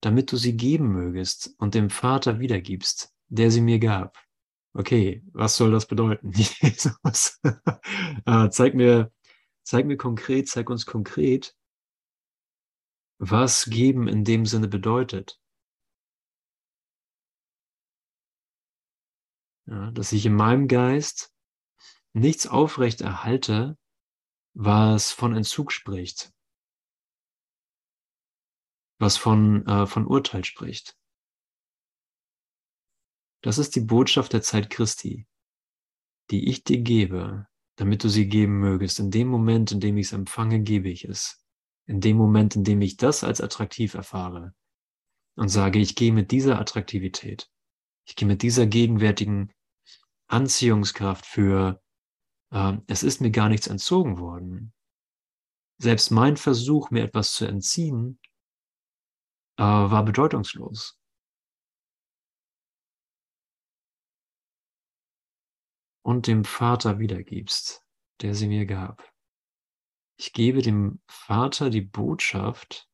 damit 0.00 0.32
du 0.32 0.36
sie 0.36 0.56
geben 0.56 0.92
mögest 0.92 1.54
und 1.58 1.74
dem 1.74 1.90
Vater 1.90 2.40
wiedergibst, 2.40 3.14
der 3.30 3.50
sie 3.50 3.60
mir 3.60 3.78
gab. 3.78 4.18
Okay, 4.74 5.22
was 5.32 5.56
soll 5.56 5.70
das 5.70 5.86
bedeuten? 5.86 6.30
Jesus, 6.34 7.40
äh, 7.42 8.48
zeig 8.50 8.74
mir, 8.74 9.12
zeig 9.62 9.86
mir 9.86 9.96
konkret, 9.96 10.48
zeig 10.48 10.68
uns 10.70 10.86
konkret, 10.86 11.56
was 13.18 13.66
geben 13.66 14.08
in 14.08 14.24
dem 14.24 14.46
Sinne 14.46 14.68
bedeutet. 14.68 15.40
Ja, 19.66 19.90
dass 19.92 20.12
ich 20.12 20.26
in 20.26 20.34
meinem 20.34 20.68
Geist 20.68 21.32
nichts 22.12 22.46
aufrecht 22.46 23.00
erhalte, 23.02 23.78
was 24.54 25.12
von 25.12 25.34
Entzug 25.34 25.70
spricht, 25.70 26.32
was 28.98 29.16
von, 29.16 29.66
äh, 29.66 29.86
von 29.86 30.06
Urteil 30.06 30.44
spricht. 30.44 30.99
Das 33.42 33.58
ist 33.58 33.74
die 33.74 33.80
Botschaft 33.80 34.32
der 34.32 34.42
Zeit 34.42 34.70
Christi, 34.70 35.26
die 36.30 36.48
ich 36.48 36.64
dir 36.64 36.78
gebe, 36.78 37.46
damit 37.76 38.04
du 38.04 38.08
sie 38.08 38.28
geben 38.28 38.58
mögest. 38.58 39.00
In 39.00 39.10
dem 39.10 39.28
Moment, 39.28 39.72
in 39.72 39.80
dem 39.80 39.96
ich 39.96 40.08
es 40.08 40.12
empfange, 40.12 40.60
gebe 40.60 40.90
ich 40.90 41.04
es. 41.04 41.42
In 41.86 42.00
dem 42.00 42.16
Moment, 42.18 42.54
in 42.54 42.64
dem 42.64 42.82
ich 42.82 42.96
das 42.98 43.24
als 43.24 43.40
attraktiv 43.40 43.94
erfahre 43.94 44.54
und 45.36 45.48
sage, 45.48 45.78
ich 45.78 45.96
gehe 45.96 46.12
mit 46.12 46.30
dieser 46.30 46.60
Attraktivität, 46.60 47.50
ich 48.06 48.14
gehe 48.14 48.28
mit 48.28 48.42
dieser 48.42 48.66
gegenwärtigen 48.66 49.52
Anziehungskraft 50.28 51.24
für, 51.24 51.82
äh, 52.52 52.76
es 52.86 53.02
ist 53.02 53.20
mir 53.20 53.30
gar 53.30 53.48
nichts 53.48 53.66
entzogen 53.66 54.18
worden. 54.18 54.72
Selbst 55.78 56.10
mein 56.10 56.36
Versuch, 56.36 56.90
mir 56.90 57.02
etwas 57.02 57.32
zu 57.32 57.46
entziehen, 57.46 58.20
äh, 59.56 59.62
war 59.62 60.04
bedeutungslos. 60.04 60.99
Und 66.02 66.26
dem 66.26 66.44
Vater 66.44 66.98
wiedergibst, 66.98 67.84
der 68.22 68.34
sie 68.34 68.48
mir 68.48 68.66
gab. 68.66 69.12
Ich 70.16 70.32
gebe 70.32 70.62
dem 70.62 71.00
Vater 71.08 71.70
die 71.70 71.80
Botschaft, 71.80 72.90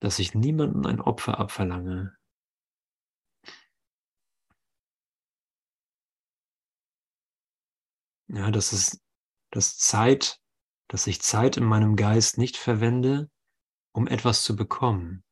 dass 0.00 0.18
ich 0.18 0.34
niemanden 0.34 0.86
ein 0.86 1.00
Opfer 1.00 1.38
abverlange. 1.38 2.16
Ja, 8.28 8.50
das 8.50 8.72
ist 8.72 9.02
das 9.50 9.78
Zeit, 9.78 10.40
dass 10.88 11.06
ich 11.06 11.20
Zeit 11.22 11.56
in 11.56 11.64
meinem 11.64 11.96
Geist 11.96 12.38
nicht 12.38 12.56
verwende, 12.56 13.30
um 13.92 14.06
etwas 14.06 14.44
zu 14.44 14.54
bekommen 14.54 15.24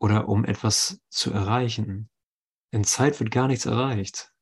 oder 0.00 0.28
um 0.28 0.44
etwas 0.44 1.00
zu 1.08 1.32
erreichen. 1.32 2.08
In 2.70 2.84
Zeit 2.84 3.18
wird 3.20 3.30
gar 3.30 3.48
nichts 3.48 3.66
erreicht. 3.66 4.32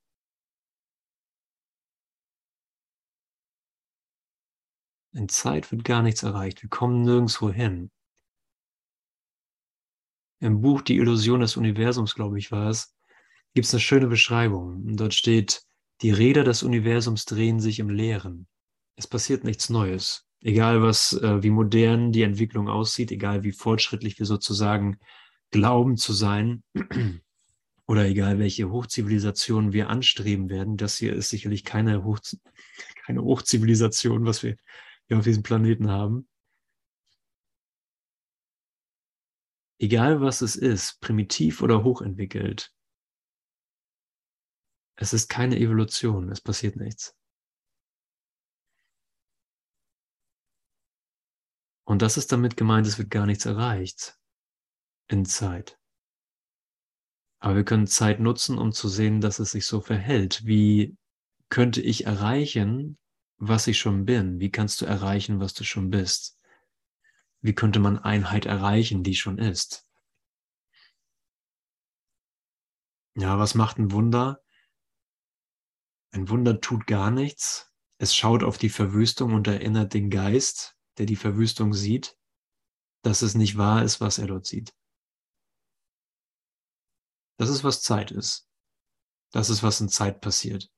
In 5.13 5.29
Zeit 5.29 5.73
wird 5.73 5.85
gar 5.85 6.03
nichts 6.03 6.23
erreicht. 6.23 6.63
Wir 6.63 6.69
kommen 6.69 7.03
nirgendwo 7.03 7.51
hin 7.51 7.91
im 10.41 10.61
Buch 10.61 10.83
Die 10.83 10.97
Illusion 10.97 11.41
des 11.41 11.57
Universums, 11.57 12.15
glaube 12.15 12.39
ich, 12.39 12.53
war 12.53 12.71
es, 12.71 12.95
gibt 13.55 13.67
es 13.67 13.75
eine 13.75 13.81
schöne 13.81 14.07
Beschreibung. 14.07 14.97
Dort 14.97 15.15
steht, 15.15 15.63
die 16.03 16.11
Räder 16.11 16.45
des 16.45 16.63
Universums 16.63 17.25
drehen 17.25 17.61
sich 17.61 17.79
im 17.79 17.89
Leeren. 17.89 18.47
Es 18.97 19.07
passiert 19.07 19.45
nichts 19.45 19.71
Neues. 19.71 20.27
Egal 20.43 20.83
was, 20.83 21.15
äh, 21.15 21.43
wie 21.43 21.51
modern 21.51 22.13
die 22.13 22.23
Entwicklung 22.23 22.69
aussieht, 22.69 23.11
egal 23.11 23.43
wie 23.43 23.53
fortschrittlich 23.53 24.19
wir 24.19 24.27
sozusagen 24.27 24.99
glauben 25.51 25.97
zu 25.97 26.13
sein, 26.13 26.63
oder 27.87 28.07
egal 28.07 28.39
welche 28.39 28.71
Hochzivilisation 28.71 29.73
wir 29.73 29.89
anstreben 29.91 30.49
werden, 30.49 30.77
das 30.77 30.97
hier 30.97 31.15
ist 31.15 31.29
sicherlich 31.29 31.65
keine, 31.65 32.05
Hoch, 32.05 32.19
keine 33.05 33.23
Hochzivilisation, 33.23 34.27
was 34.27 34.43
wir 34.43 34.57
hier 35.09 35.19
auf 35.19 35.25
diesem 35.25 35.43
Planeten 35.43 35.89
haben. 35.89 36.29
egal 39.79 40.21
was 40.21 40.41
es 40.43 40.57
ist, 40.57 41.01
primitiv 41.01 41.63
oder 41.63 41.85
hochentwickelt, 41.85 42.73
es 44.97 45.13
ist 45.13 45.29
keine 45.29 45.59
Evolution, 45.59 46.31
es 46.31 46.41
passiert 46.41 46.77
nichts. 46.77 47.15
Und 51.85 52.03
das 52.03 52.17
ist 52.17 52.33
damit 52.33 52.57
gemeint, 52.57 52.87
es 52.87 52.99
wird 52.99 53.11
gar 53.11 53.27
nichts 53.27 53.47
erreicht 53.47 54.19
in 55.09 55.25
Zeit. 55.25 55.79
Aber 57.39 57.57
wir 57.57 57.65
können 57.65 57.87
Zeit 57.87 58.21
nutzen, 58.21 58.59
um 58.59 58.73
zu 58.73 58.89
sehen, 58.89 59.21
dass 59.21 59.39
es 59.39 59.53
sich 59.53 59.67
so 59.67 59.81
verhält. 59.81 60.45
Wie 60.47 60.97
könnte 61.49 61.81
ich 61.81 62.07
erreichen, 62.07 62.99
was 63.37 63.67
ich 63.67 63.79
schon 63.79 64.05
bin? 64.05 64.41
Wie 64.41 64.51
kannst 64.51 64.81
du 64.81 64.87
erreichen, 64.87 65.41
was 65.41 65.55
du 65.55 65.65
schon 65.65 65.91
bist? 65.91 66.39
Wie 67.43 67.55
könnte 67.55 67.79
man 67.79 67.99
Einheit 67.99 68.47
erreichen, 68.47 69.03
die 69.03 69.15
schon 69.15 69.39
ist? 69.39 69.87
Ja, 73.15 73.39
was 73.39 73.55
macht 73.55 73.79
ein 73.79 73.93
Wunder? 73.93 74.43
Ein 76.11 76.29
Wunder 76.29 76.61
tut 76.61 76.87
gar 76.87 77.11
nichts. 77.11 77.73
Es 77.99 78.15
schaut 78.15 78.43
auf 78.43 78.59
die 78.59 78.69
Verwüstung 78.69 79.35
und 79.35 79.47
erinnert 79.47 79.95
den 79.95 80.11
Geist, 80.11 80.77
der 80.99 81.07
die 81.07 81.17
Verwüstung 81.17 81.73
sieht, 81.73 82.19
dass 83.03 83.23
es 83.23 83.35
nicht 83.35 83.57
wahr 83.57 83.85
ist, 83.85 84.01
was 84.01 84.19
er 84.19 84.27
dort 84.27 84.47
sieht. 84.47 84.75
Das 87.39 87.51
ist, 87.51 87.65
was 87.65 87.83
Zeit 87.83 88.11
ist. 88.11 88.49
Das 89.33 89.51
ist, 89.51 89.63
was 89.63 89.81
in 89.81 89.89
Zeit 89.89 90.21
passiert. 90.21 90.71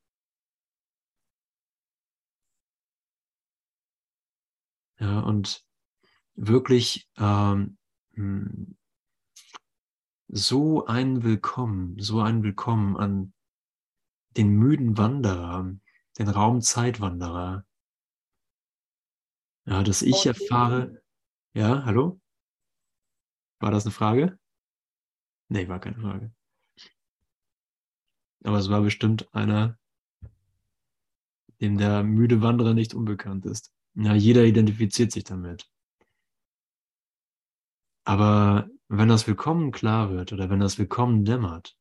Ja, 4.99 5.21
und 5.21 5.64
wirklich 6.35 7.09
ähm, 7.16 7.79
hm, 8.14 8.77
so 10.27 10.85
ein 10.87 11.23
Willkommen, 11.23 11.99
so 12.01 12.21
ein 12.21 12.42
Willkommen 12.42 12.97
an 12.97 13.33
den 14.37 14.51
müden 14.51 14.99
Wanderer, 14.99 15.73
den 16.18 16.29
Raumzeitwanderer. 16.29 17.64
Ja, 19.66 19.83
dass 19.83 20.03
ich 20.03 20.27
erfahre, 20.27 21.01
ja, 21.55 21.85
hallo? 21.85 22.21
War 23.61 23.71
das 23.71 23.85
eine 23.85 23.92
Frage? 23.92 24.38
Nee, 25.49 25.68
war 25.68 25.81
keine 25.81 26.01
Frage. 26.01 26.33
Aber 28.48 28.56
es 28.56 28.70
war 28.70 28.80
bestimmt 28.80 29.28
einer, 29.34 29.78
dem 31.61 31.76
der 31.76 32.02
müde 32.02 32.40
Wanderer 32.40 32.72
nicht 32.72 32.94
unbekannt 32.94 33.44
ist. 33.44 33.74
Ja, 33.92 34.14
jeder 34.14 34.44
identifiziert 34.44 35.12
sich 35.12 35.24
damit. 35.24 35.70
Aber 38.04 38.70
wenn 38.88 39.11
das 39.11 39.26
Willkommen 39.26 39.70
klar 39.70 40.08
wird 40.08 40.32
oder 40.32 40.48
wenn 40.48 40.61
das 40.61 40.78
Willkommen 40.78 41.26
dämmert, 41.26 41.76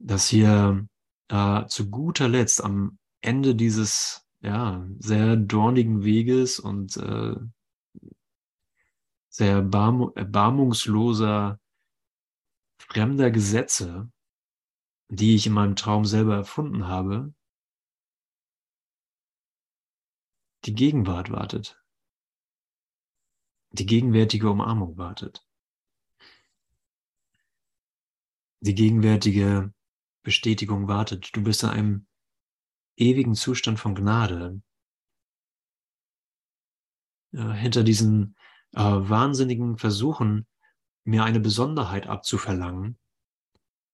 dass 0.00 0.26
hier 0.26 0.88
äh, 1.28 1.66
zu 1.66 1.88
guter 1.88 2.28
Letzt 2.28 2.64
am 2.64 2.98
Ende 3.20 3.54
dieses 3.54 4.26
ja, 4.40 4.84
sehr 4.98 5.36
dornigen 5.36 6.02
Weges 6.02 6.58
und 6.58 6.96
äh, 6.96 7.36
sehr 9.28 9.58
erbarmungsloser 9.58 11.60
fremder 12.78 13.30
Gesetze, 13.30 14.10
die 15.08 15.34
ich 15.34 15.46
in 15.46 15.52
meinem 15.52 15.76
Traum 15.76 16.04
selber 16.04 16.36
erfunden 16.36 16.86
habe, 16.86 17.34
die 20.64 20.74
Gegenwart 20.74 21.30
wartet. 21.30 21.82
Die 23.72 23.86
gegenwärtige 23.86 24.50
Umarmung 24.50 24.96
wartet. 24.96 25.46
Die 28.60 28.74
gegenwärtige 28.74 29.72
Bestätigung 30.22 30.88
wartet. 30.88 31.34
Du 31.34 31.42
bist 31.42 31.62
in 31.62 31.68
einem 31.68 32.06
ewigen 32.96 33.34
Zustand 33.34 33.78
von 33.78 33.94
Gnade. 33.94 34.60
Ja, 37.32 37.52
hinter 37.52 37.84
diesen 37.84 38.36
äh, 38.72 38.80
wahnsinnigen 38.80 39.78
Versuchen, 39.78 40.46
mir 41.08 41.24
eine 41.24 41.40
Besonderheit 41.40 42.06
abzuverlangen, 42.06 42.98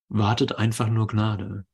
wartet 0.09 0.57
einfach 0.57 0.89
nur 0.89 1.07
Gnade. 1.07 1.65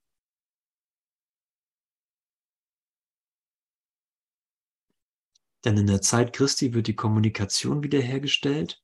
Denn 5.64 5.78
in 5.78 5.86
der 5.86 6.02
Zeit 6.02 6.34
Christi 6.34 6.74
wird 6.74 6.86
die 6.88 6.96
Kommunikation 6.96 7.82
wiederhergestellt 7.82 8.82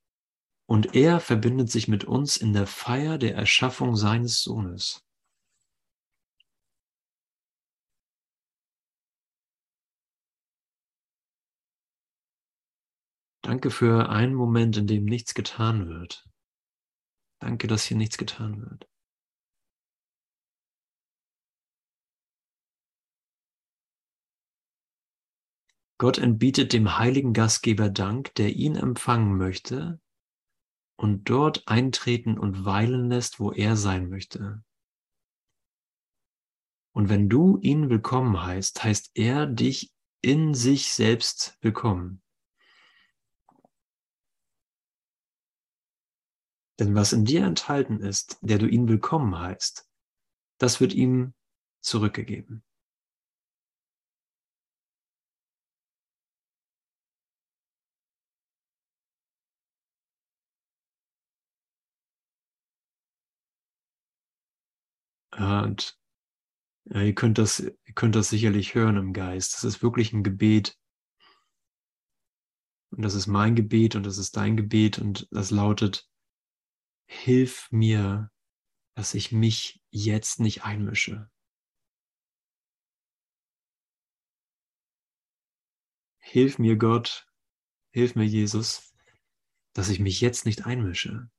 und 0.67 0.95
er 0.95 1.21
verbindet 1.21 1.71
sich 1.71 1.89
mit 1.89 2.05
uns 2.05 2.39
in 2.39 2.55
der 2.55 2.67
Feier 2.67 3.19
der 3.19 3.35
Erschaffung 3.35 3.95
seines 3.95 4.43
Sohnes. 4.43 5.07
Danke 13.43 13.71
für 13.71 14.09
einen 14.09 14.35
Moment, 14.35 14.77
in 14.77 14.87
dem 14.87 15.05
nichts 15.05 15.35
getan 15.35 15.89
wird. 15.89 16.27
Danke, 17.41 17.67
dass 17.67 17.85
hier 17.85 17.97
nichts 17.97 18.19
getan 18.19 18.61
wird. 18.61 18.89
Gott 25.99 26.19
entbietet 26.19 26.75
dem 26.75 26.99
heiligen 26.99 27.33
Gastgeber 27.33 27.89
Dank, 27.89 28.35
der 28.35 28.55
ihn 28.55 28.77
empfangen 28.77 29.39
möchte 29.39 29.99
und 30.99 31.29
dort 31.31 31.67
eintreten 31.69 32.39
und 32.39 32.65
weilen 32.65 33.09
lässt, 33.09 33.41
wo 33.41 33.53
er 33.53 33.77
sein 33.77 34.11
möchte. 34.11 34.63
Und 36.95 37.09
wenn 37.09 37.29
du 37.29 37.59
ihn 37.59 37.89
willkommen 37.89 38.43
heißt, 38.43 38.83
heißt 38.85 39.13
er 39.15 39.47
dich 39.47 39.93
in 40.23 40.55
sich 40.55 40.93
selbst 40.93 41.57
willkommen. 41.61 42.23
Denn 46.79 46.95
was 46.95 47.13
in 47.13 47.25
dir 47.25 47.45
enthalten 47.45 48.01
ist, 48.01 48.39
der 48.43 48.59
du 48.59 48.67
ihn 48.67 48.89
willkommen 48.89 49.39
heißt, 49.39 49.89
das 50.59 50.81
wird 50.81 50.93
ihm 50.93 51.35
zurückgegeben. 51.81 52.63
Und 65.39 65.99
ja, 66.85 67.03
ihr 67.03 67.15
könnt 67.15 67.39
das, 67.39 67.61
ihr 67.61 67.95
könnt 67.95 68.15
das 68.15 68.31
sicherlich 68.31 68.75
hören 68.75 68.97
im 68.97 69.13
Geist. 69.13 69.55
Das 69.55 69.65
ist 69.65 69.83
wirklich 69.83 70.13
ein 70.13 70.23
Gebet. 70.23 70.79
Und 72.91 73.03
das 73.03 73.15
ist 73.15 73.27
mein 73.27 73.55
Gebet 73.55 73.97
und 73.97 74.07
das 74.07 74.17
ist 74.19 74.37
dein 74.37 74.57
Gebet 74.57 74.99
und 74.99 75.29
das 75.31 75.51
lautet, 75.51 76.09
hilf 77.07 77.71
mir, 77.71 78.31
dass 78.95 79.15
ich 79.15 79.33
mich 79.33 79.83
jetzt 79.91 80.41
nicht 80.41 80.65
einmische. 80.65 81.31
Hilf 86.19 86.59
mir 86.59 86.77
Gott, 86.77 87.27
hilf 87.93 88.17
mir 88.17 88.25
Jesus, 88.25 88.93
dass 89.75 89.89
ich 89.89 90.01
mich 90.01 90.21
jetzt 90.21 90.45
nicht 90.45 90.67
einmische. 90.67 91.31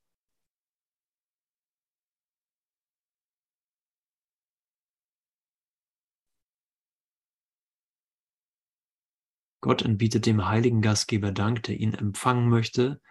Gott 9.61 9.81
entbietet 9.81 10.25
dem 10.25 10.45
heiligen 10.47 10.81
Gastgeber 10.81 11.31
Dank, 11.31 11.63
der 11.63 11.77
ihn 11.77 11.93
empfangen 11.93 12.47
möchte 12.47 13.01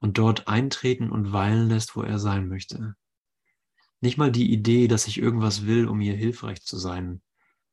und 0.00 0.18
dort 0.18 0.48
eintreten 0.48 1.10
und 1.10 1.32
weilen 1.32 1.68
lässt, 1.68 1.96
wo 1.96 2.02
er 2.02 2.18
sein 2.18 2.48
möchte. 2.48 2.96
Nicht 4.00 4.18
mal 4.18 4.30
die 4.30 4.52
Idee, 4.52 4.88
dass 4.88 5.06
ich 5.06 5.18
irgendwas 5.18 5.66
will, 5.66 5.88
um 5.88 6.00
ihr 6.00 6.14
hilfreich 6.14 6.62
zu 6.62 6.76
sein, 6.76 7.22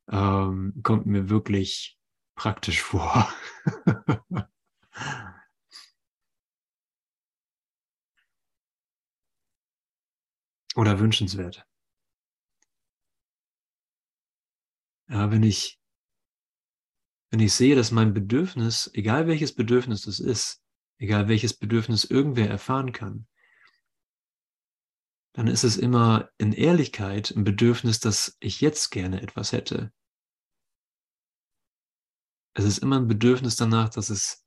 ähm, 0.09 0.79
kommt 0.83 1.05
mir 1.05 1.29
wirklich 1.29 1.97
praktisch 2.35 2.81
vor. 2.83 3.27
Oder 10.75 10.99
wünschenswert. 10.99 11.65
Ja, 15.07 15.29
wenn 15.31 15.43
ich 15.43 15.79
wenn 17.29 17.39
ich 17.39 17.53
sehe, 17.53 17.75
dass 17.75 17.91
mein 17.91 18.13
Bedürfnis, 18.13 18.91
egal 18.93 19.25
welches 19.25 19.55
Bedürfnis 19.55 20.03
das 20.03 20.19
ist, 20.19 20.62
egal 21.03 21.27
welches 21.27 21.53
Bedürfnis 21.53 22.05
irgendwer 22.05 22.49
erfahren 22.49 22.93
kann, 22.93 23.27
dann 25.33 25.47
ist 25.47 25.65
es 25.65 25.75
immer 25.75 26.29
in 26.37 26.53
Ehrlichkeit 26.53 27.31
ein 27.31 27.43
Bedürfnis, 27.43 27.99
dass 27.99 28.37
ich 28.39 28.61
jetzt 28.61 28.89
gerne 28.89 29.21
etwas 29.21 29.51
hätte. 29.51 29.91
Es 32.53 32.63
ist 32.63 32.77
immer 32.77 33.01
ein 33.01 33.09
Bedürfnis 33.09 33.57
danach, 33.57 33.89
dass 33.89 34.09
es 34.09 34.45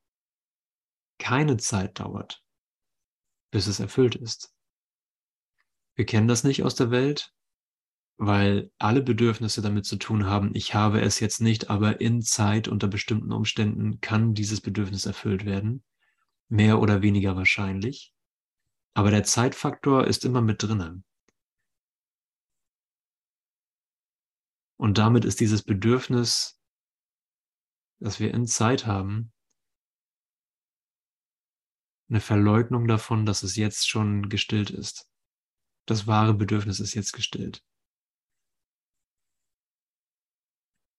keine 1.19 1.59
Zeit 1.59 2.01
dauert, 2.01 2.43
bis 3.51 3.67
es 3.67 3.79
erfüllt 3.79 4.15
ist. 4.15 4.55
Wir 5.95 6.07
kennen 6.07 6.29
das 6.29 6.43
nicht 6.43 6.63
aus 6.63 6.75
der 6.75 6.91
Welt, 6.91 7.35
weil 8.17 8.71
alle 8.79 9.03
Bedürfnisse 9.03 9.61
damit 9.61 9.85
zu 9.85 9.97
tun 9.97 10.25
haben, 10.25 10.55
ich 10.55 10.75
habe 10.75 11.03
es 11.03 11.21
jetzt 11.21 11.43
nicht, 11.43 11.69
aber 11.69 12.01
in 12.01 12.23
Zeit 12.23 12.67
unter 12.67 12.89
bestimmten 12.89 13.33
Umständen 13.33 14.01
kann 14.01 14.33
dieses 14.33 14.63
Bedürfnis 14.63 15.05
erfüllt 15.05 15.45
werden, 15.45 15.85
mehr 16.49 16.81
oder 16.81 17.03
weniger 17.03 17.37
wahrscheinlich. 17.37 18.15
Aber 18.95 19.11
der 19.11 19.25
Zeitfaktor 19.25 20.07
ist 20.07 20.25
immer 20.25 20.41
mit 20.41 20.63
drinnen. 20.63 21.05
Und 24.79 24.99
damit 24.99 25.25
ist 25.25 25.41
dieses 25.41 25.63
Bedürfnis, 25.63 26.61
das 27.99 28.21
wir 28.21 28.33
in 28.33 28.47
Zeit 28.47 28.87
haben, 28.87 29.33
eine 32.09 32.21
Verleugnung 32.21 32.87
davon, 32.87 33.27
dass 33.27 33.43
es 33.43 33.57
jetzt 33.57 33.89
schon 33.89 34.29
gestillt 34.29 34.71
ist. 34.71 35.11
Das 35.87 36.07
wahre 36.07 36.35
Bedürfnis 36.35 36.79
ist 36.79 36.95
jetzt 36.95 37.13
gestillt. 37.13 37.65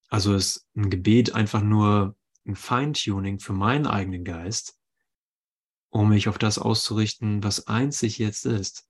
Also 0.10 0.34
ist 0.34 0.68
ein 0.76 0.90
Gebet 0.90 1.34
einfach 1.34 1.62
nur 1.62 2.18
ein 2.46 2.56
Feintuning 2.56 3.40
für 3.40 3.54
meinen 3.54 3.86
eigenen 3.86 4.24
Geist, 4.24 4.77
um 5.90 6.10
mich 6.10 6.28
auf 6.28 6.38
das 6.38 6.60
auszurichten, 6.60 7.44
was 7.44 7.68
einzig 7.68 8.18
jetzt 8.18 8.46
ist. 8.46 8.90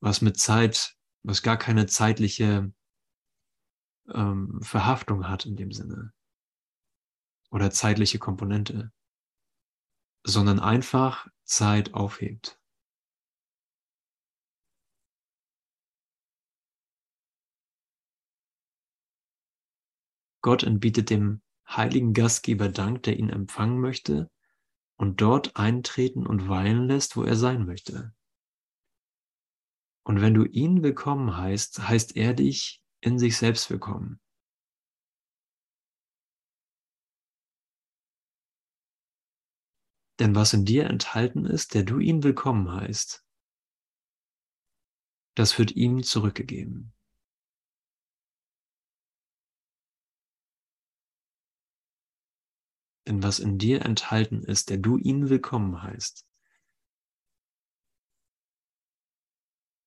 Was 0.00 0.20
mit 0.20 0.38
Zeit, 0.38 0.96
was 1.22 1.42
gar 1.42 1.56
keine 1.56 1.86
zeitliche 1.86 2.72
ähm, 4.12 4.60
Verhaftung 4.62 5.28
hat 5.28 5.44
in 5.44 5.56
dem 5.56 5.72
Sinne. 5.72 6.12
Oder 7.50 7.70
zeitliche 7.70 8.18
Komponente. 8.18 8.92
Sondern 10.24 10.60
einfach 10.60 11.28
Zeit 11.44 11.94
aufhebt. 11.94 12.60
Gott 20.40 20.62
entbietet 20.62 21.10
dem 21.10 21.42
heiligen 21.68 22.14
Gastgeber 22.14 22.68
Dank, 22.68 23.02
der 23.02 23.18
ihn 23.18 23.28
empfangen 23.28 23.80
möchte 23.80 24.30
und 24.98 25.20
dort 25.20 25.56
eintreten 25.56 26.26
und 26.26 26.48
weilen 26.48 26.88
lässt, 26.88 27.16
wo 27.16 27.22
er 27.22 27.36
sein 27.36 27.64
möchte. 27.64 28.14
Und 30.04 30.20
wenn 30.20 30.34
du 30.34 30.44
ihn 30.44 30.82
willkommen 30.82 31.36
heißt, 31.36 31.88
heißt 31.88 32.16
er 32.16 32.34
dich 32.34 32.82
in 33.00 33.18
sich 33.18 33.36
selbst 33.36 33.70
willkommen. 33.70 34.20
Denn 40.18 40.34
was 40.34 40.52
in 40.52 40.64
dir 40.64 40.86
enthalten 40.86 41.44
ist, 41.44 41.74
der 41.74 41.84
du 41.84 42.00
ihn 42.00 42.24
willkommen 42.24 42.72
heißt, 42.72 43.24
das 45.36 45.56
wird 45.60 45.70
ihm 45.76 46.02
zurückgegeben. 46.02 46.92
Denn 53.08 53.22
was 53.22 53.38
in 53.38 53.56
dir 53.56 53.86
enthalten 53.86 54.42
ist, 54.44 54.68
der 54.68 54.76
du 54.76 54.98
ihn 54.98 55.30
willkommen 55.30 55.82
heißt, 55.82 56.26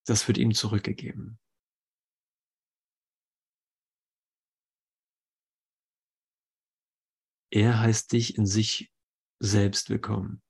das 0.08 0.28
wird 0.28 0.40
ihm 0.40 0.56
zurückgegeben. 0.56 1.40
Er 7.52 7.80
heißt 7.80 8.12
dich 8.12 8.38
in 8.40 8.48
sich 8.48 8.92
selbst 9.40 9.92
willkommen. 9.92 10.42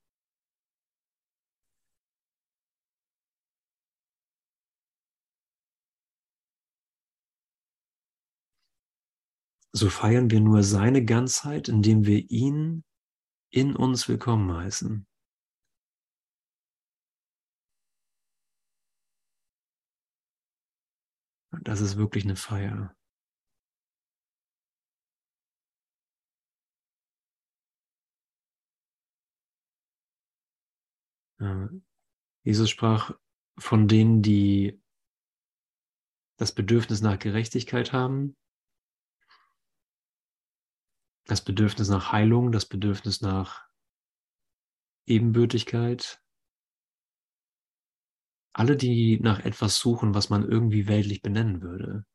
So 9.74 9.90
feiern 9.90 10.30
wir 10.30 10.42
nur 10.42 10.64
seine 10.64 11.06
Ganzheit, 11.06 11.70
indem 11.70 12.06
wir 12.06 12.30
ihn 12.30 12.84
in 13.52 13.76
uns 13.76 14.10
willkommen 14.10 14.54
heißen. 14.54 15.08
Das 21.64 21.80
ist 21.80 21.98
wirklich 21.98 22.26
eine 22.26 22.36
Feier. 22.36 22.96
Jesus 32.44 32.70
sprach 32.70 33.18
von 33.58 33.88
denen, 33.88 34.22
die 34.22 34.80
das 36.38 36.54
Bedürfnis 36.54 37.02
nach 37.02 37.18
Gerechtigkeit 37.18 37.94
haben, 37.94 38.36
das 41.32 41.42
Bedürfnis 41.42 41.88
nach 41.88 42.12
Heilung, 42.12 42.52
das 42.52 42.66
Bedürfnis 42.66 43.22
nach 43.22 43.66
Ebenbürtigkeit. 45.08 46.22
Alle, 48.54 48.76
die 48.76 49.18
nach 49.22 49.40
etwas 49.40 49.78
suchen, 49.80 50.14
was 50.14 50.30
man 50.30 50.44
irgendwie 50.44 50.90
weltlich 50.90 51.22
benennen 51.22 51.62
würde. 51.62 52.06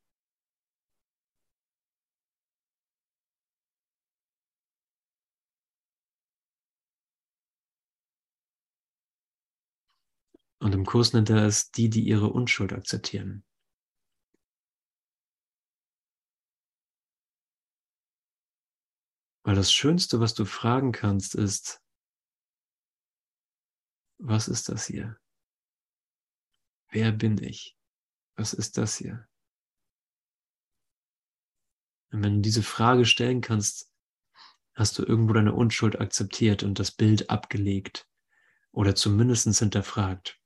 Und 10.59 10.75
im 10.75 10.85
Kurs 10.85 11.13
nennt 11.13 11.31
er 11.31 11.43
es 11.47 11.71
die, 11.71 11.89
die 11.89 12.01
ihre 12.01 12.27
Unschuld 12.29 12.71
akzeptieren. 12.71 13.46
Weil 19.47 19.55
das 19.55 19.71
Schönste, 19.71 20.19
was 20.19 20.33
du 20.33 20.43
fragen 20.43 20.91
kannst, 20.91 21.33
ist, 21.33 21.81
was 24.17 24.49
ist 24.49 24.67
das 24.67 24.87
hier? 24.87 25.17
Wer 26.89 27.13
bin 27.13 27.41
ich? 27.41 27.77
Was 28.35 28.51
ist 28.51 28.77
das 28.77 28.97
hier? 28.97 29.25
Und 32.11 32.25
wenn 32.25 32.35
du 32.35 32.41
diese 32.41 32.61
Frage 32.61 33.05
stellen 33.05 33.39
kannst, 33.39 33.89
hast 34.73 34.99
du 34.99 35.05
irgendwo 35.05 35.31
deine 35.31 35.53
Unschuld 35.53 36.01
akzeptiert 36.01 36.63
und 36.63 36.77
das 36.77 36.91
Bild 36.91 37.29
abgelegt 37.29 38.05
oder 38.73 38.95
zumindest 38.95 39.47
hinterfragt, 39.59 40.41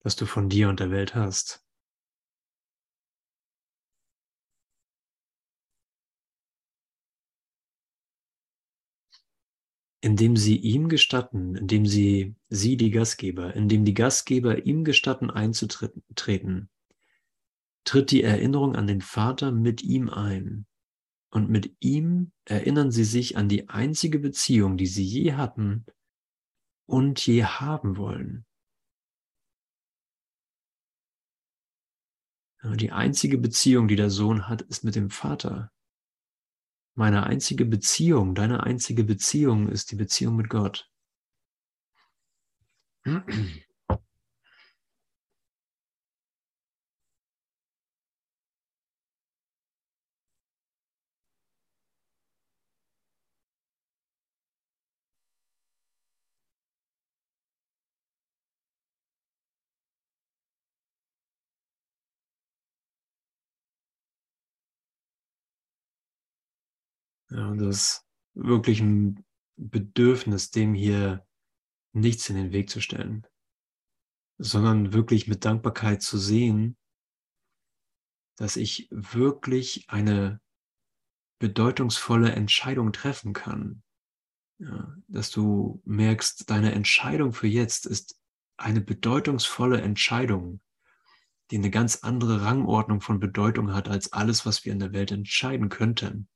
das 0.00 0.16
du 0.16 0.26
von 0.26 0.50
dir 0.50 0.68
und 0.68 0.80
der 0.80 0.90
Welt 0.90 1.14
hast. 1.14 1.63
Indem 10.04 10.36
sie 10.36 10.58
ihm 10.58 10.90
gestatten, 10.90 11.56
indem 11.56 11.86
sie, 11.86 12.36
sie 12.50 12.76
die 12.76 12.90
Gastgeber, 12.90 13.54
indem 13.54 13.86
die 13.86 13.94
Gastgeber 13.94 14.66
ihm 14.66 14.84
gestatten 14.84 15.30
einzutreten, 15.30 16.68
tritt 17.84 18.10
die 18.10 18.22
Erinnerung 18.22 18.76
an 18.76 18.86
den 18.86 19.00
Vater 19.00 19.50
mit 19.50 19.82
ihm 19.82 20.10
ein. 20.10 20.66
Und 21.30 21.48
mit 21.48 21.74
ihm 21.80 22.32
erinnern 22.44 22.90
sie 22.90 23.04
sich 23.04 23.38
an 23.38 23.48
die 23.48 23.70
einzige 23.70 24.18
Beziehung, 24.18 24.76
die 24.76 24.86
sie 24.86 25.04
je 25.04 25.32
hatten 25.32 25.86
und 26.84 27.26
je 27.26 27.44
haben 27.44 27.96
wollen. 27.96 28.44
Die 32.62 32.92
einzige 32.92 33.38
Beziehung, 33.38 33.88
die 33.88 33.96
der 33.96 34.10
Sohn 34.10 34.48
hat, 34.48 34.60
ist 34.60 34.84
mit 34.84 34.96
dem 34.96 35.08
Vater. 35.08 35.72
Meine 36.94 37.24
einzige 37.24 37.64
Beziehung, 37.64 38.34
deine 38.34 38.62
einzige 38.62 39.02
Beziehung 39.02 39.68
ist 39.68 39.90
die 39.90 39.96
Beziehung 39.96 40.36
mit 40.36 40.48
Gott. 40.48 40.88
das 67.58 67.76
ist 67.76 68.06
wirklich 68.34 68.80
ein 68.80 69.24
Bedürfnis, 69.56 70.50
dem 70.50 70.74
hier 70.74 71.26
nichts 71.92 72.28
in 72.28 72.36
den 72.36 72.52
Weg 72.52 72.70
zu 72.70 72.80
stellen, 72.80 73.26
sondern 74.38 74.92
wirklich 74.92 75.28
mit 75.28 75.44
Dankbarkeit 75.44 76.02
zu 76.02 76.18
sehen, 76.18 76.76
dass 78.36 78.56
ich 78.56 78.88
wirklich 78.90 79.84
eine 79.88 80.40
bedeutungsvolle 81.38 82.32
Entscheidung 82.32 82.92
treffen 82.92 83.32
kann. 83.32 83.82
Ja, 84.58 84.94
dass 85.08 85.30
du 85.30 85.82
merkst, 85.84 86.48
deine 86.48 86.72
Entscheidung 86.72 87.32
für 87.32 87.48
jetzt 87.48 87.86
ist 87.86 88.18
eine 88.56 88.80
bedeutungsvolle 88.80 89.80
Entscheidung, 89.80 90.60
die 91.50 91.56
eine 91.56 91.70
ganz 91.70 91.96
andere 91.96 92.42
Rangordnung 92.42 93.00
von 93.00 93.20
Bedeutung 93.20 93.74
hat 93.74 93.88
als 93.88 94.12
alles, 94.12 94.46
was 94.46 94.64
wir 94.64 94.72
in 94.72 94.78
der 94.78 94.92
Welt 94.92 95.10
entscheiden 95.10 95.68
könnten. 95.68 96.28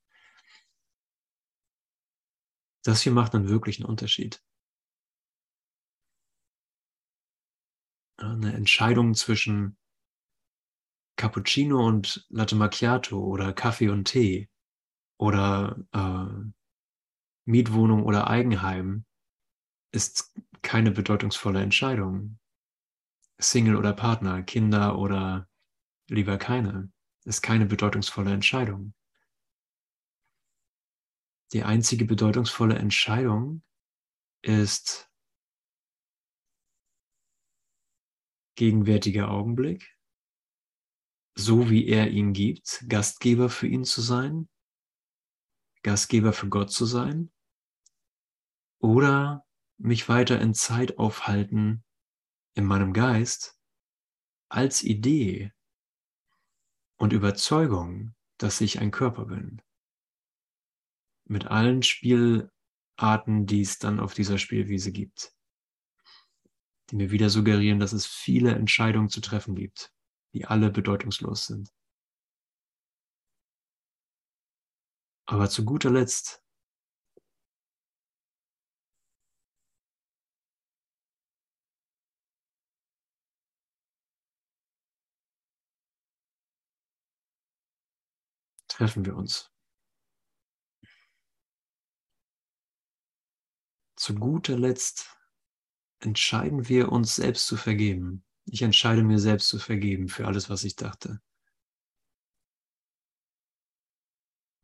Das 2.89 3.03
hier 3.03 3.13
macht 3.13 3.35
dann 3.35 3.51
wirklich 3.51 3.81
einen 3.81 3.91
Unterschied. 3.91 4.43
Eine 8.17 8.55
Entscheidung 8.55 9.13
zwischen 9.13 9.77
Cappuccino 11.17 11.87
und 11.87 12.27
Latte 12.31 12.57
Macchiato 12.57 13.23
oder 13.23 13.53
Kaffee 13.53 13.91
und 13.91 14.07
Tee 14.07 14.49
oder 15.19 15.85
äh, 15.93 16.51
Mietwohnung 17.45 18.05
oder 18.05 18.31
Eigenheim 18.31 19.05
ist 19.93 20.35
keine 20.63 20.91
bedeutungsvolle 20.91 21.61
Entscheidung. 21.61 22.39
Single 23.39 23.77
oder 23.77 23.93
Partner, 23.93 24.43
Kinder 24.43 24.99
oder 24.99 25.47
lieber 26.09 26.39
keine, 26.39 26.91
ist 27.27 27.43
keine 27.43 27.67
bedeutungsvolle 27.67 28.33
Entscheidung. 28.33 28.95
Die 31.53 31.63
einzige 31.63 32.05
bedeutungsvolle 32.05 32.77
Entscheidung 32.77 33.63
ist 34.43 35.11
gegenwärtiger 38.55 39.31
Augenblick, 39.31 39.97
so 41.35 41.71
wie 41.71 41.87
er 41.87 42.11
ihn 42.11 42.35
gibt, 42.35 42.85
Gastgeber 42.89 43.49
für 43.49 43.67
ihn 43.67 43.85
zu 43.85 44.03
sein, 44.03 44.49
Gastgeber 45.83 46.33
für 46.33 46.49
Gott 46.49 46.71
zu 46.71 46.85
sein, 46.85 47.33
oder 48.81 49.47
mich 49.79 50.09
weiter 50.09 50.41
in 50.41 50.53
Zeit 50.55 50.99
aufhalten 50.99 51.85
in 52.55 52.65
meinem 52.65 52.93
Geist 52.93 53.59
als 54.51 54.83
Idee 54.83 55.53
und 56.97 57.13
Überzeugung, 57.13 58.15
dass 58.39 58.61
ich 58.61 58.81
ein 58.81 58.91
Körper 58.91 59.27
bin 59.27 59.63
mit 61.29 61.47
allen 61.47 61.83
Spielregeln 61.83 62.51
Arten, 62.99 63.47
die 63.47 63.61
es 63.61 63.79
dann 63.79 64.01
auf 64.01 64.13
dieser 64.15 64.39
Spielwiese 64.39 64.93
gibt, 64.93 65.33
die 66.91 66.97
mir 66.97 67.11
wieder 67.11 67.31
suggerieren, 67.31 67.79
dass 67.79 67.93
es 67.93 68.07
viele 68.07 68.55
Entscheidungen 68.55 69.09
zu 69.09 69.21
treffen 69.21 69.55
gibt, 69.55 69.93
die 70.35 70.47
alle 70.47 70.71
bedeutungslos 70.71 71.47
sind. 71.47 71.73
Aber 75.27 75.49
zu 75.49 75.65
guter 75.65 75.91
Letzt 75.91 76.43
treffen 88.67 89.05
wir 89.05 89.17
uns. 89.17 89.53
Zu 93.99 94.15
guter 94.15 94.57
Letzt 94.57 95.19
entscheiden 95.99 96.69
wir 96.69 96.93
uns 96.93 97.17
selbst 97.17 97.49
zu 97.49 97.57
vergeben. 97.57 98.25
Ich 98.45 98.63
entscheide 98.63 99.03
mir 99.03 99.19
selbst 99.19 99.49
zu 99.49 99.59
vergeben 99.59 100.07
für 100.07 100.29
alles, 100.29 100.49
was 100.49 100.63
ich 100.63 100.77
dachte. 100.77 101.21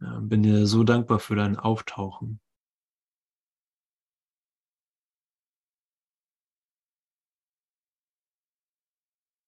Ja, 0.00 0.20
bin 0.20 0.44
dir 0.44 0.68
so 0.68 0.84
dankbar 0.84 1.18
für 1.18 1.34
dein 1.34 1.56
Auftauchen. 1.56 2.40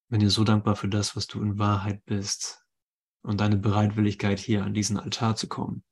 Bin 0.09 0.19
dir 0.19 0.31
so 0.31 0.43
dankbar 0.43 0.75
für 0.75 0.89
das, 0.89 1.15
was 1.15 1.29
du 1.29 1.41
in 1.41 1.61
Wahrheit 1.61 2.05
bist 2.07 2.67
und 3.23 3.41
deine 3.41 3.57
Bereitwilligkeit 3.57 4.41
hier 4.41 4.65
an 4.65 4.75
diesen 4.75 4.99
Altar 4.99 5.37
zu 5.37 5.47
kommen. 5.47 5.85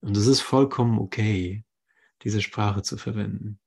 Und 0.00 0.16
es 0.16 0.26
ist 0.26 0.40
vollkommen 0.40 0.98
okay, 0.98 1.66
diese 2.22 2.42
Sprache 2.42 2.82
zu 2.82 2.96
verwenden. 2.96 3.58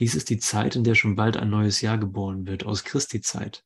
Dies 0.00 0.16
ist 0.16 0.28
die 0.28 0.38
Zeit, 0.38 0.74
in 0.74 0.82
der 0.82 0.96
schon 0.96 1.14
bald 1.14 1.36
ein 1.36 1.50
neues 1.50 1.80
Jahr 1.80 1.98
geboren 1.98 2.46
wird, 2.46 2.66
aus 2.66 2.82
Christi 2.82 3.20
Zeit. 3.20 3.64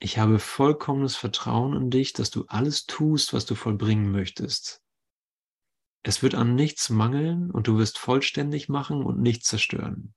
Ich 0.00 0.18
habe 0.18 0.38
vollkommenes 0.38 1.16
Vertrauen 1.16 1.74
in 1.74 1.90
dich, 1.90 2.12
dass 2.12 2.30
du 2.30 2.44
alles 2.46 2.86
tust, 2.86 3.32
was 3.32 3.46
du 3.46 3.54
vollbringen 3.54 4.12
möchtest. 4.12 4.82
Es 6.04 6.22
wird 6.22 6.34
an 6.34 6.54
nichts 6.54 6.90
mangeln 6.90 7.50
und 7.50 7.66
du 7.66 7.78
wirst 7.78 7.98
vollständig 7.98 8.68
machen 8.68 9.02
und 9.02 9.20
nichts 9.20 9.48
zerstören. 9.48 10.14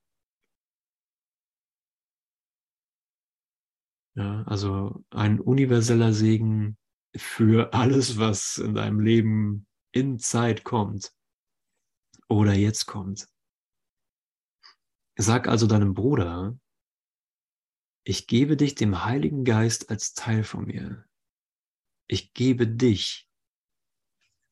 Ja, 4.15 4.43
also 4.43 5.03
ein 5.09 5.39
universeller 5.39 6.11
Segen 6.11 6.77
für 7.15 7.73
alles, 7.73 8.17
was 8.17 8.57
in 8.57 8.73
deinem 8.73 8.99
Leben 8.99 9.67
in 9.93 10.19
Zeit 10.19 10.63
kommt 10.63 11.13
oder 12.27 12.53
jetzt 12.53 12.85
kommt. 12.85 13.27
Sag 15.17 15.47
also 15.47 15.67
deinem 15.67 15.93
Bruder, 15.93 16.57
ich 18.03 18.27
gebe 18.27 18.57
dich 18.57 18.75
dem 18.75 19.05
Heiligen 19.05 19.43
Geist 19.45 19.89
als 19.89 20.13
Teil 20.13 20.43
von 20.43 20.65
mir. 20.65 21.05
Ich 22.07 22.33
gebe 22.33 22.67
dich, 22.67 23.29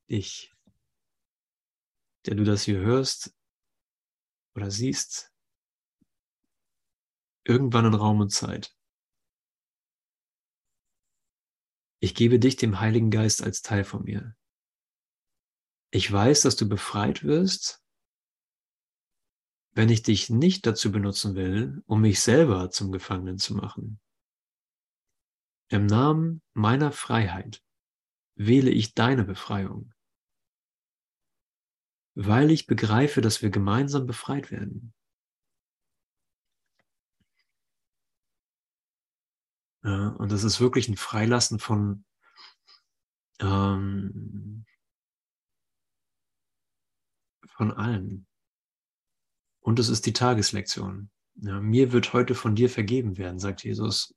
dich, 0.09 0.53
der 2.25 2.35
du 2.35 2.43
das 2.43 2.63
hier 2.63 2.79
hörst 2.79 3.35
oder 4.55 4.69
siehst, 4.69 5.33
irgendwann 7.43 7.85
in 7.85 7.93
Raum 7.93 8.21
und 8.21 8.29
Zeit. 8.29 8.78
Ich 11.99 12.15
gebe 12.15 12.39
dich 12.39 12.55
dem 12.55 12.79
Heiligen 12.79 13.11
Geist 13.11 13.43
als 13.43 13.61
Teil 13.61 13.83
von 13.83 14.03
mir. 14.03 14.35
Ich 15.91 16.11
weiß, 16.11 16.41
dass 16.41 16.55
du 16.55 16.67
befreit 16.69 17.23
wirst 17.23 17.83
wenn 19.79 19.89
ich 19.89 20.03
dich 20.03 20.29
nicht 20.29 20.65
dazu 20.65 20.91
benutzen 20.91 21.35
will, 21.35 21.81
um 21.85 22.01
mich 22.01 22.21
selber 22.21 22.69
zum 22.69 22.91
Gefangenen 22.91 23.37
zu 23.37 23.55
machen. 23.55 23.99
Im 25.69 25.85
Namen 25.85 26.41
meiner 26.53 26.91
Freiheit 26.91 27.63
wähle 28.35 28.71
ich 28.71 28.93
deine 28.93 29.23
Befreiung, 29.23 29.93
weil 32.15 32.51
ich 32.51 32.65
begreife, 32.65 33.21
dass 33.21 33.41
wir 33.41 33.51
gemeinsam 33.51 34.07
befreit 34.07 34.51
werden. 34.51 34.93
Ja, 39.83 40.09
und 40.09 40.31
das 40.31 40.43
ist 40.43 40.59
wirklich 40.59 40.89
ein 40.89 40.97
Freilassen 40.97 41.59
von 41.59 42.03
ähm, 43.39 44.65
von 47.47 47.71
allem. 47.71 48.25
Und 49.61 49.79
es 49.79 49.89
ist 49.89 50.05
die 50.05 50.13
Tageslektion. 50.13 51.09
Ja, 51.35 51.59
mir 51.59 51.91
wird 51.91 52.13
heute 52.13 52.35
von 52.35 52.55
dir 52.55 52.69
vergeben 52.69 53.17
werden, 53.17 53.39
sagt 53.39 53.63
Jesus. 53.63 54.13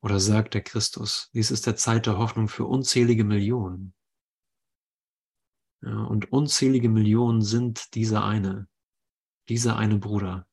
Oder 0.00 0.20
sagt 0.20 0.54
der 0.54 0.62
Christus. 0.62 1.30
Dies 1.34 1.50
ist 1.50 1.66
der 1.66 1.76
Zeit 1.76 2.06
der 2.06 2.18
Hoffnung 2.18 2.48
für 2.48 2.64
unzählige 2.64 3.24
Millionen. 3.24 3.94
Ja, 5.82 6.04
und 6.04 6.32
unzählige 6.32 6.88
Millionen 6.88 7.42
sind 7.42 7.94
dieser 7.94 8.24
eine, 8.24 8.68
dieser 9.48 9.76
eine 9.76 9.98
Bruder. 9.98 10.46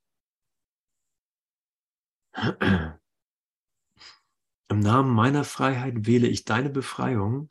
Im 4.67 4.79
Namen 4.79 5.13
meiner 5.13 5.43
Freiheit 5.43 6.05
wähle 6.05 6.27
ich 6.27 6.45
deine 6.45 6.69
Befreiung, 6.69 7.49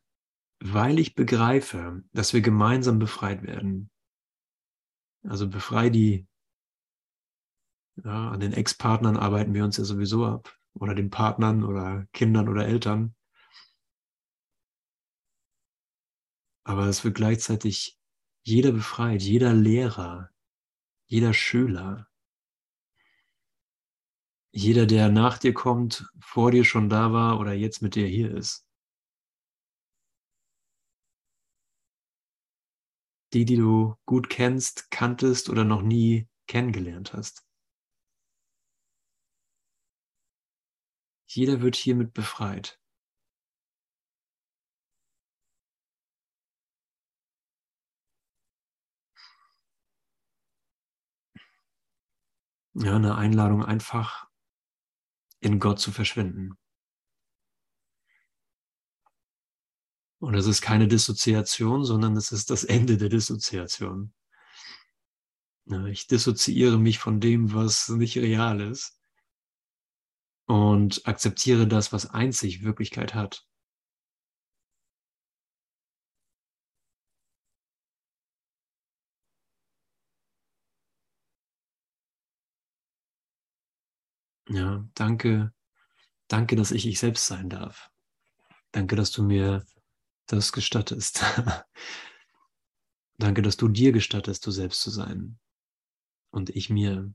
weil 0.61 0.99
ich 0.99 1.15
begreife, 1.15 2.03
dass 2.13 2.33
wir 2.33 2.41
gemeinsam 2.41 2.99
befreit 2.99 3.43
werden. 3.43 3.91
Also 5.23 5.49
befrei 5.49 5.91
die 5.91 6.27
ja, 8.03 8.31
an 8.31 8.41
den 8.41 8.53
Ex-Partnern 8.53 9.17
arbeiten 9.17 9.55
wir 9.55 9.65
uns 9.65 9.77
ja 9.77 9.85
sowieso 9.85 10.27
ab 10.27 10.59
oder 10.75 10.95
den 10.95 11.11
Partnern 11.11 11.63
oder 11.63 12.07
Kindern 12.13 12.49
oder 12.49 12.67
Eltern. 12.67 13.15
Aber 16.65 16.87
es 16.87 17.05
wird 17.05 17.15
gleichzeitig 17.15 17.99
jeder 18.43 18.73
befreit, 18.73 19.23
jeder 19.23 19.53
Lehrer, 19.53 20.31
jeder 21.07 21.33
Schüler, 21.33 22.09
jeder, 24.55 24.87
der 24.87 25.09
nach 25.11 25.39
dir 25.39 25.53
kommt, 25.53 26.07
vor 26.21 26.51
dir 26.53 26.65
schon 26.65 26.89
da 26.89 27.13
war 27.13 27.41
oder 27.41 27.53
jetzt 27.53 27.83
mit 27.83 27.95
dir 27.97 28.07
hier 28.07 28.35
ist. 28.35 28.65
Die, 33.35 33.45
die 33.45 33.57
du 33.57 33.97
gut 34.07 34.31
kennst, 34.31 34.91
kanntest 34.91 35.51
oder 35.51 35.65
noch 35.65 35.83
nie 35.83 36.29
kennengelernt 36.47 37.13
hast. 37.13 37.45
Jeder 41.27 41.61
wird 41.61 41.77
hiermit 41.77 42.15
befreit. 42.15 42.79
Ja, 52.75 52.95
eine 52.97 53.17
Einladung 53.17 53.65
einfach 53.65 54.29
in 55.45 55.61
Gott 55.61 55.79
zu 55.79 55.93
verschwinden. 55.93 56.57
Und 60.19 60.35
es 60.35 60.47
ist 60.47 60.63
keine 60.63 60.89
Dissoziation, 60.89 61.85
sondern 61.85 62.17
es 62.17 62.33
ist 62.33 62.49
das 62.49 62.65
Ende 62.65 62.97
der 62.97 63.11
Dissoziation. 63.11 64.15
Ich 65.89 66.07
dissoziiere 66.07 66.79
mich 66.79 66.99
von 66.99 67.21
dem, 67.21 67.53
was 67.53 67.91
nicht 67.91 68.17
real 68.17 68.61
ist 68.61 68.99
und 70.47 71.07
akzeptiere 71.07 71.67
das, 71.67 71.93
was 71.93 72.07
einzig 72.07 72.63
Wirklichkeit 72.65 73.15
hat. 73.15 73.47
Ja, 84.55 84.85
danke, 84.95 85.53
danke, 86.29 86.55
dass 86.55 86.71
ich 86.71 86.87
ich 86.87 87.01
selbst 87.01 87.27
sein 87.27 87.51
darf. 87.51 87.91
Danke, 88.71 88.95
dass 88.95 89.11
du 89.11 89.25
mir 89.25 89.67
das 90.27 90.53
gestattest. 90.53 91.25
danke, 93.19 93.43
dass 93.43 93.57
du 93.57 93.67
dir 93.67 93.91
gestattest, 93.91 94.47
du 94.47 94.53
selbst 94.53 94.81
zu 94.81 94.91
sein. 94.91 95.41
Und 96.31 96.51
ich 96.51 96.71
mir. 96.71 97.13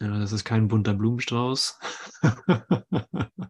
Ja, 0.00 0.16
das 0.20 0.30
ist 0.30 0.44
kein 0.44 0.68
bunter 0.68 0.94
Blumenstrauß, 0.94 1.76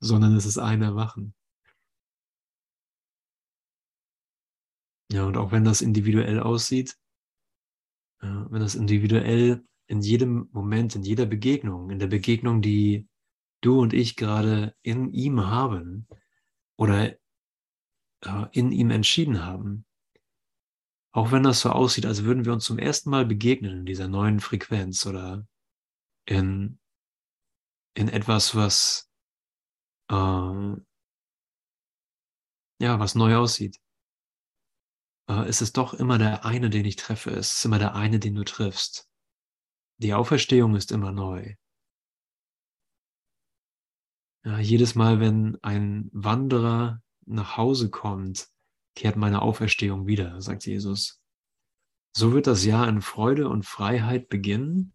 sondern 0.00 0.34
es 0.36 0.46
ist 0.46 0.56
ein 0.56 0.80
Erwachen. 0.80 1.34
Ja, 5.12 5.24
und 5.24 5.36
auch 5.36 5.52
wenn 5.52 5.64
das 5.64 5.82
individuell 5.82 6.40
aussieht, 6.40 6.96
wenn 8.20 8.60
das 8.60 8.74
individuell 8.74 9.64
in 9.86 10.00
jedem 10.00 10.48
Moment, 10.52 10.94
in 10.94 11.02
jeder 11.02 11.26
Begegnung, 11.26 11.90
in 11.90 11.98
der 11.98 12.06
Begegnung, 12.06 12.62
die 12.62 13.08
du 13.60 13.80
und 13.80 13.92
ich 13.92 14.16
gerade 14.16 14.74
in 14.82 15.12
ihm 15.12 15.46
haben 15.46 16.06
oder 16.76 17.16
äh, 18.22 18.46
in 18.52 18.72
ihm 18.72 18.90
entschieden 18.90 19.44
haben, 19.44 19.84
auch 21.12 21.32
wenn 21.32 21.42
das 21.42 21.60
so 21.60 21.70
aussieht, 21.70 22.06
als 22.06 22.22
würden 22.22 22.44
wir 22.44 22.52
uns 22.52 22.64
zum 22.64 22.78
ersten 22.78 23.10
Mal 23.10 23.26
begegnen 23.26 23.80
in 23.80 23.86
dieser 23.86 24.06
neuen 24.06 24.40
Frequenz 24.40 25.06
oder 25.06 25.46
in, 26.24 26.78
in 27.94 28.08
etwas, 28.08 28.54
was 28.54 29.10
äh, 30.08 30.76
ja, 32.80 32.98
was 32.98 33.14
neu 33.14 33.36
aussieht, 33.36 33.78
äh, 35.30 35.48
ist 35.48 35.62
es 35.62 35.72
doch 35.72 35.94
immer 35.94 36.18
der 36.18 36.44
eine, 36.44 36.70
den 36.70 36.84
ich 36.84 36.96
treffe. 36.96 37.30
Es 37.30 37.54
ist 37.54 37.64
immer 37.64 37.78
der 37.78 37.94
eine, 37.94 38.18
den 38.18 38.34
du 38.34 38.44
triffst. 38.44 39.08
Die 39.98 40.14
Auferstehung 40.14 40.74
ist 40.74 40.90
immer 40.90 41.12
neu. 41.12 41.54
Ja, 44.44 44.58
jedes 44.58 44.94
Mal, 44.94 45.20
wenn 45.20 45.58
ein 45.62 46.08
Wanderer 46.12 47.02
nach 47.26 47.56
Hause 47.56 47.90
kommt, 47.90 48.48
kehrt 48.96 49.16
meine 49.16 49.42
Auferstehung 49.42 50.06
wieder, 50.06 50.40
sagt 50.40 50.66
Jesus. 50.66 51.20
So 52.16 52.32
wird 52.32 52.46
das 52.46 52.64
Jahr 52.64 52.88
in 52.88 53.02
Freude 53.02 53.48
und 53.48 53.66
Freiheit 53.66 54.28
beginnen. 54.28 54.94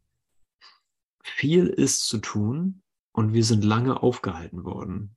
Viel 1.23 1.67
ist 1.67 2.07
zu 2.07 2.17
tun 2.17 2.83
und 3.13 3.33
wir 3.33 3.45
sind 3.45 3.63
lange 3.63 4.01
aufgehalten 4.01 4.65
worden. 4.65 5.15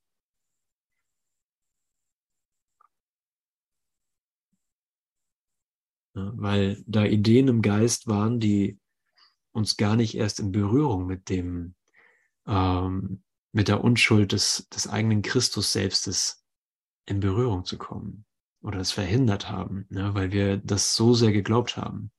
Weil 6.37 6.83
da 6.87 7.05
Ideen 7.05 7.49
im 7.49 7.63
Geist 7.63 8.07
waren, 8.07 8.41
die 8.41 8.79
uns 9.53 9.77
gar 9.77 9.97
nicht 9.97 10.15
erst 10.15 10.41
in 10.41 10.53
Berührung 10.53 11.07
mit 11.07 11.29
dem, 11.29 11.75
ähm, 12.47 13.23
mit 13.53 13.69
der 13.69 13.83
Unschuld 13.83 14.33
des, 14.33 14.69
des 14.69 14.89
eigenen 14.89 15.23
Christus 15.23 15.73
selbstes 15.73 16.45
in 17.07 17.21
Berührung 17.21 17.65
zu 17.65 17.79
kommen 17.79 18.25
oder 18.63 18.79
es 18.81 18.93
verhindert 18.93 19.51
haben, 19.51 19.87
ne, 19.89 20.15
weil 20.15 20.33
wir 20.33 20.59
das 20.59 20.95
so 20.95 21.15
sehr 21.15 21.33
geglaubt 21.33 21.77
haben, 21.77 22.13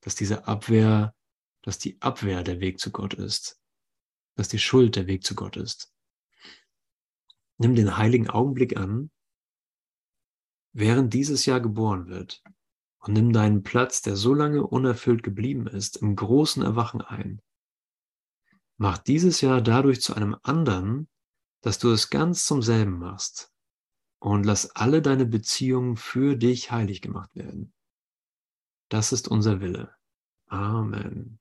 dass 0.00 0.14
diese 0.14 0.46
Abwehr, 0.46 1.14
dass 1.62 1.78
die 1.78 2.00
Abwehr 2.00 2.42
der 2.42 2.60
Weg 2.60 2.78
zu 2.78 2.90
Gott 2.90 3.14
ist, 3.14 3.60
dass 4.36 4.48
die 4.48 4.58
Schuld 4.58 4.96
der 4.96 5.06
Weg 5.06 5.24
zu 5.24 5.34
Gott 5.34 5.56
ist. 5.56 5.92
Nimm 7.58 7.74
den 7.74 7.96
heiligen 7.96 8.30
Augenblick 8.30 8.76
an, 8.76 9.10
während 10.72 11.12
dieses 11.12 11.44
Jahr 11.46 11.60
geboren 11.60 12.06
wird, 12.06 12.42
und 13.00 13.14
nimm 13.14 13.32
deinen 13.32 13.62
Platz, 13.62 14.02
der 14.02 14.16
so 14.16 14.34
lange 14.34 14.66
unerfüllt 14.66 15.22
geblieben 15.22 15.66
ist, 15.66 15.96
im 15.98 16.16
großen 16.16 16.62
Erwachen 16.62 17.00
ein. 17.00 17.40
Mach 18.76 18.98
dieses 18.98 19.40
Jahr 19.40 19.60
dadurch 19.60 20.00
zu 20.00 20.14
einem 20.14 20.36
anderen, 20.42 21.08
dass 21.62 21.78
du 21.78 21.90
es 21.90 22.10
ganz 22.10 22.44
zum 22.44 22.62
selben 22.62 22.98
machst 22.98 23.52
und 24.20 24.44
lass 24.44 24.70
alle 24.76 25.02
deine 25.02 25.26
Beziehungen 25.26 25.96
für 25.96 26.36
dich 26.36 26.70
heilig 26.70 27.02
gemacht 27.02 27.34
werden. 27.34 27.72
Das 28.90 29.12
ist 29.12 29.28
unser 29.28 29.60
Wille. 29.60 29.94
Amen. 30.48 31.38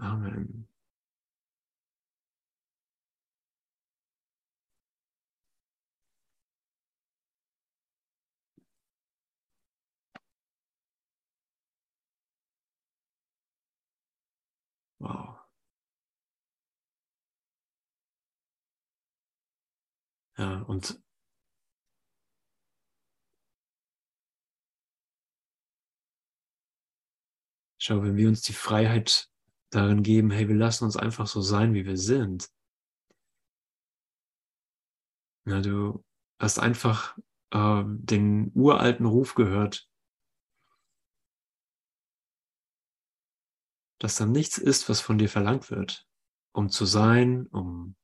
Amen. 0.00 0.66
Wow. 15.00 15.42
Ja, 20.42 20.62
und 20.62 21.00
schau, 27.78 28.02
wenn 28.02 28.16
wir 28.16 28.26
uns 28.26 28.42
die 28.42 28.52
Freiheit 28.52 29.30
darin 29.70 30.02
geben, 30.02 30.32
hey, 30.32 30.48
wir 30.48 30.56
lassen 30.56 30.82
uns 30.82 30.96
einfach 30.96 31.28
so 31.28 31.40
sein, 31.42 31.74
wie 31.74 31.86
wir 31.86 31.96
sind. 31.96 32.50
Ja, 35.46 35.60
du 35.60 36.04
hast 36.40 36.58
einfach 36.58 37.16
äh, 37.50 37.84
den 37.86 38.50
uralten 38.56 39.06
Ruf 39.06 39.36
gehört, 39.36 39.88
dass 44.00 44.16
da 44.16 44.26
nichts 44.26 44.58
ist, 44.58 44.88
was 44.88 45.00
von 45.00 45.18
dir 45.18 45.28
verlangt 45.28 45.70
wird, 45.70 46.04
um 46.50 46.68
zu 46.68 46.84
sein, 46.84 47.46
um 47.46 47.94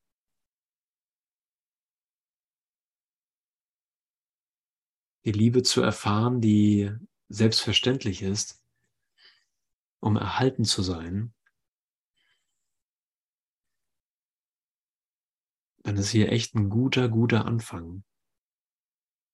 die 5.28 5.38
Liebe 5.38 5.62
zu 5.62 5.82
erfahren, 5.82 6.40
die 6.40 6.90
selbstverständlich 7.28 8.22
ist, 8.22 8.64
um 10.00 10.16
erhalten 10.16 10.64
zu 10.64 10.82
sein, 10.82 11.34
dann 15.82 15.96
ist 15.96 16.10
hier 16.10 16.32
echt 16.32 16.54
ein 16.54 16.70
guter, 16.70 17.08
guter 17.08 17.44
Anfang, 17.44 18.04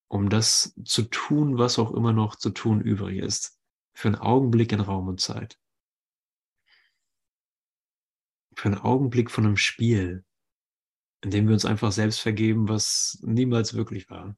um 0.09 0.28
das 0.28 0.74
zu 0.84 1.03
tun, 1.03 1.59
was 1.59 1.78
auch 1.78 1.92
immer 1.92 2.12
noch 2.12 2.36
zu 2.36 2.51
tun 2.51 2.80
übrig 2.80 3.18
ist, 3.18 3.59
für 3.95 4.09
einen 4.09 4.16
Augenblick 4.16 4.72
in 4.72 4.80
Raum 4.80 5.09
und 5.09 5.20
Zeit 5.20 5.59
für 8.57 8.68
einen 8.68 8.78
Augenblick 8.78 9.30
von 9.30 9.47
einem 9.47 9.57
Spiel, 9.57 10.24
in 11.22 11.30
dem 11.30 11.47
wir 11.47 11.55
uns 11.55 11.64
einfach 11.64 11.92
selbst 11.92 12.20
vergeben, 12.20 12.68
was 12.68 13.18
niemals 13.22 13.74
wirklich 13.74 14.09
war. 14.11 14.36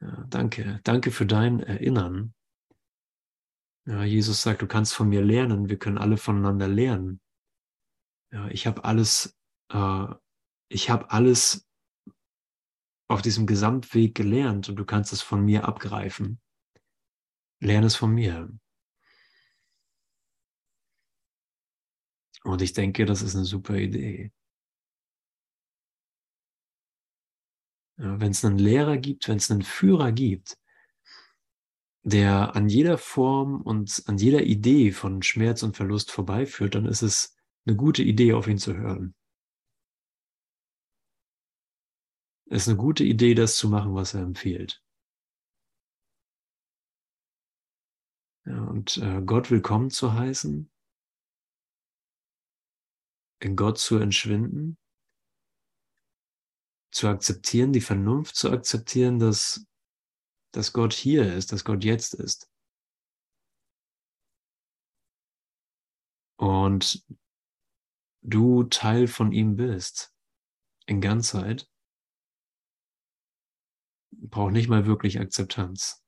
Ja, 0.00 0.24
danke, 0.28 0.80
danke 0.84 1.10
für 1.10 1.26
dein 1.26 1.60
Erinnern. 1.60 2.34
Ja, 3.86 4.02
Jesus 4.04 4.42
sagt, 4.42 4.62
du 4.62 4.66
kannst 4.66 4.94
von 4.94 5.08
mir 5.08 5.22
lernen, 5.24 5.68
wir 5.68 5.78
können 5.78 5.98
alle 5.98 6.16
voneinander 6.16 6.68
lernen. 6.68 7.20
Ja, 8.32 8.48
ich 8.48 8.66
habe 8.66 8.84
alles, 8.84 9.36
äh, 9.72 10.06
ich 10.68 10.90
habe 10.90 11.10
alles 11.10 11.66
auf 13.08 13.22
diesem 13.22 13.46
Gesamtweg 13.46 14.14
gelernt 14.14 14.68
und 14.68 14.76
du 14.76 14.84
kannst 14.84 15.12
es 15.12 15.22
von 15.22 15.44
mir 15.44 15.66
abgreifen. 15.66 16.40
Lerne 17.60 17.86
es 17.86 17.96
von 17.96 18.12
mir. 18.12 18.50
Und 22.42 22.62
ich 22.62 22.72
denke, 22.72 23.06
das 23.06 23.22
ist 23.22 23.34
eine 23.34 23.44
super 23.44 23.76
Idee. 23.76 24.32
Wenn 27.96 28.30
es 28.30 28.44
einen 28.44 28.58
Lehrer 28.58 28.98
gibt, 28.98 29.28
wenn 29.28 29.38
es 29.38 29.50
einen 29.50 29.62
Führer 29.62 30.12
gibt, 30.12 30.58
der 32.02 32.54
an 32.54 32.68
jeder 32.68 32.98
Form 32.98 33.62
und 33.62 34.02
an 34.06 34.18
jeder 34.18 34.42
Idee 34.42 34.92
von 34.92 35.22
Schmerz 35.22 35.62
und 35.62 35.76
Verlust 35.76 36.12
vorbeiführt, 36.12 36.74
dann 36.74 36.86
ist 36.86 37.02
es 37.02 37.36
eine 37.66 37.74
gute 37.74 38.02
Idee, 38.02 38.34
auf 38.34 38.46
ihn 38.46 38.58
zu 38.58 38.76
hören. 38.76 39.14
Es 42.48 42.62
ist 42.62 42.68
eine 42.68 42.76
gute 42.76 43.02
Idee, 43.02 43.34
das 43.34 43.56
zu 43.56 43.68
machen, 43.68 43.94
was 43.94 44.14
er 44.14 44.22
empfiehlt. 44.22 44.80
Ja, 48.44 48.62
und 48.62 48.98
äh, 48.98 49.20
Gott 49.22 49.50
willkommen 49.50 49.90
zu 49.90 50.12
heißen, 50.12 50.70
in 53.40 53.56
Gott 53.56 53.78
zu 53.78 53.98
entschwinden, 53.98 54.78
zu 56.90 57.08
akzeptieren, 57.08 57.72
die 57.72 57.80
Vernunft 57.80 58.36
zu 58.36 58.50
akzeptieren, 58.50 59.18
dass, 59.18 59.66
dass 60.52 60.72
Gott 60.72 60.92
hier 60.92 61.34
ist, 61.34 61.52
dass 61.52 61.64
Gott 61.64 61.84
jetzt 61.84 62.14
ist. 62.14 62.50
Und 66.38 67.04
du 68.22 68.64
Teil 68.64 69.06
von 69.06 69.32
ihm 69.32 69.56
bist, 69.56 70.14
in 70.86 71.00
Ganzheit, 71.00 71.68
braucht 74.12 74.52
nicht 74.52 74.68
mal 74.68 74.86
wirklich 74.86 75.20
Akzeptanz. 75.20 76.05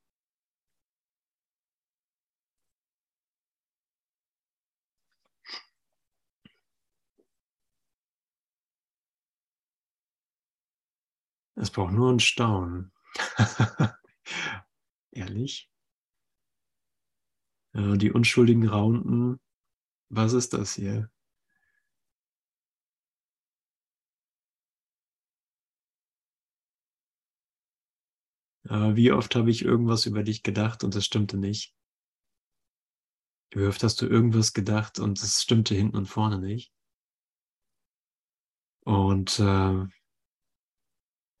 Es 11.59 11.71
braucht 11.71 11.91
nur 11.91 12.09
ein 12.09 12.21
Staunen. 12.21 12.93
Ehrlich? 15.11 15.69
Ja, 17.73 17.97
die 17.97 18.11
unschuldigen 18.13 18.69
Raunten. 18.69 19.41
Was 20.07 20.31
ist 20.31 20.53
das 20.53 20.75
hier? 20.75 21.11
Aber 28.69 28.95
wie 28.95 29.11
oft 29.11 29.35
habe 29.35 29.51
ich 29.51 29.65
irgendwas 29.65 30.05
über 30.05 30.23
dich 30.23 30.43
gedacht 30.43 30.85
und 30.85 30.95
es 30.95 31.03
stimmte 31.05 31.37
nicht? 31.37 31.75
Wie 33.51 33.65
oft 33.65 33.83
hast 33.83 34.01
du 34.01 34.05
irgendwas 34.05 34.53
gedacht 34.53 34.97
und 34.99 35.21
es 35.21 35.41
stimmte 35.41 35.75
hinten 35.75 35.97
und 35.97 36.05
vorne 36.05 36.39
nicht? 36.39 36.71
Und 38.85 39.39
äh, 39.39 39.87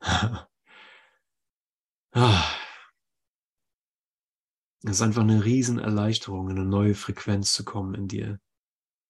es 4.83 4.91
ist 4.91 5.01
einfach 5.01 5.21
eine 5.21 5.43
Riesenerleichterung, 5.43 6.49
in 6.49 6.57
eine 6.57 6.67
neue 6.67 6.95
Frequenz 6.95 7.53
zu 7.53 7.65
kommen 7.65 7.95
in 7.95 8.07
dir. 8.07 8.39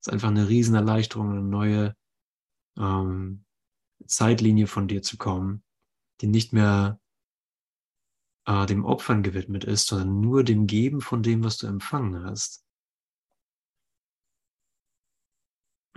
Es 0.01 0.07
ist 0.07 0.13
einfach 0.13 0.29
eine 0.29 0.47
Riesenerleichterung, 0.49 1.31
eine 1.31 1.41
neue 1.41 1.95
ähm, 2.77 3.45
Zeitlinie 4.05 4.67
von 4.67 4.87
dir 4.87 5.01
zu 5.01 5.17
kommen, 5.17 5.63
die 6.21 6.27
nicht 6.27 6.53
mehr 6.53 6.99
äh, 8.45 8.65
dem 8.65 8.85
Opfern 8.85 9.21
gewidmet 9.23 9.63
ist, 9.63 9.87
sondern 9.87 10.21
nur 10.21 10.43
dem 10.43 10.65
Geben 10.65 11.01
von 11.01 11.21
dem, 11.21 11.43
was 11.43 11.57
du 11.57 11.67
empfangen 11.67 12.23
hast. 12.23 12.65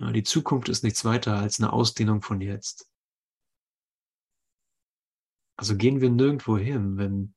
Ja, 0.01 0.11
die 0.11 0.25
Zukunft 0.25 0.69
ist 0.69 0.83
nichts 0.83 1.05
weiter 1.05 1.37
als 1.37 1.61
eine 1.61 1.73
Ausdehnung 1.73 2.23
von 2.23 2.41
jetzt. 2.41 2.92
Also 5.57 5.77
gehen 5.77 6.01
wir 6.01 6.11
nirgendwo 6.11 6.57
hin, 6.57 6.97
wenn 6.97 7.35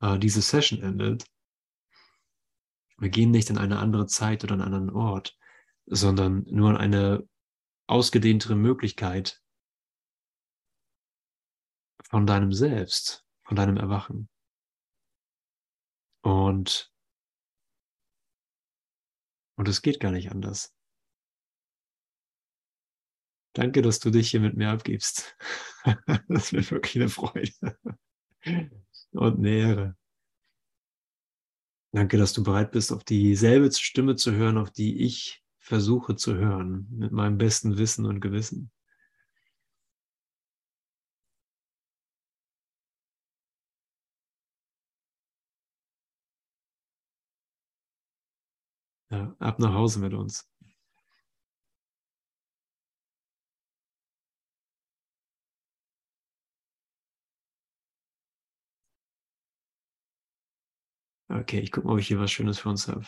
äh, 0.00 0.18
diese 0.18 0.42
Session 0.42 0.82
endet. 0.82 1.24
Wir 2.98 3.10
gehen 3.10 3.30
nicht 3.30 3.50
in 3.50 3.58
eine 3.58 3.78
andere 3.78 4.06
Zeit 4.06 4.42
oder 4.42 4.54
an 4.54 4.62
einen 4.62 4.74
anderen 4.74 4.96
Ort, 4.96 5.38
sondern 5.86 6.44
nur 6.50 6.70
in 6.70 6.76
eine 6.76 7.28
ausgedehntere 7.86 8.56
Möglichkeit 8.56 9.40
von 12.02 12.26
deinem 12.26 12.52
Selbst, 12.52 13.24
von 13.44 13.56
deinem 13.56 13.76
Erwachen. 13.76 14.28
Und, 16.22 16.92
und 19.56 19.68
es 19.68 19.82
geht 19.82 20.00
gar 20.00 20.10
nicht 20.10 20.30
anders. 20.30 20.74
Danke, 23.58 23.82
dass 23.82 23.98
du 23.98 24.10
dich 24.10 24.30
hier 24.30 24.38
mit 24.38 24.56
mir 24.56 24.70
abgibst. 24.70 25.36
das 26.28 26.52
wird 26.52 26.70
wirklich 26.70 26.94
eine 26.94 27.08
Freude 27.08 27.50
und 29.10 29.38
eine 29.38 29.50
Ehre. 29.50 29.96
Danke, 31.92 32.18
dass 32.18 32.32
du 32.34 32.44
bereit 32.44 32.70
bist, 32.70 32.92
auf 32.92 33.02
dieselbe 33.02 33.72
Stimme 33.72 34.14
zu 34.14 34.30
hören, 34.30 34.58
auf 34.58 34.70
die 34.70 35.02
ich 35.02 35.42
versuche 35.58 36.14
zu 36.14 36.36
hören, 36.36 36.86
mit 36.88 37.10
meinem 37.10 37.36
besten 37.36 37.78
Wissen 37.78 38.06
und 38.06 38.20
Gewissen. 38.20 38.70
Ja, 49.10 49.34
ab 49.40 49.58
nach 49.58 49.74
Hause 49.74 49.98
mit 49.98 50.14
uns. 50.14 50.48
Okay, 61.30 61.60
ich 61.60 61.72
gucke 61.72 61.86
mal, 61.86 61.94
ob 61.94 61.98
ich 62.00 62.08
hier 62.08 62.18
was 62.20 62.30
Schönes 62.30 62.58
für 62.58 62.68
uns 62.70 62.86
habe. 62.88 63.06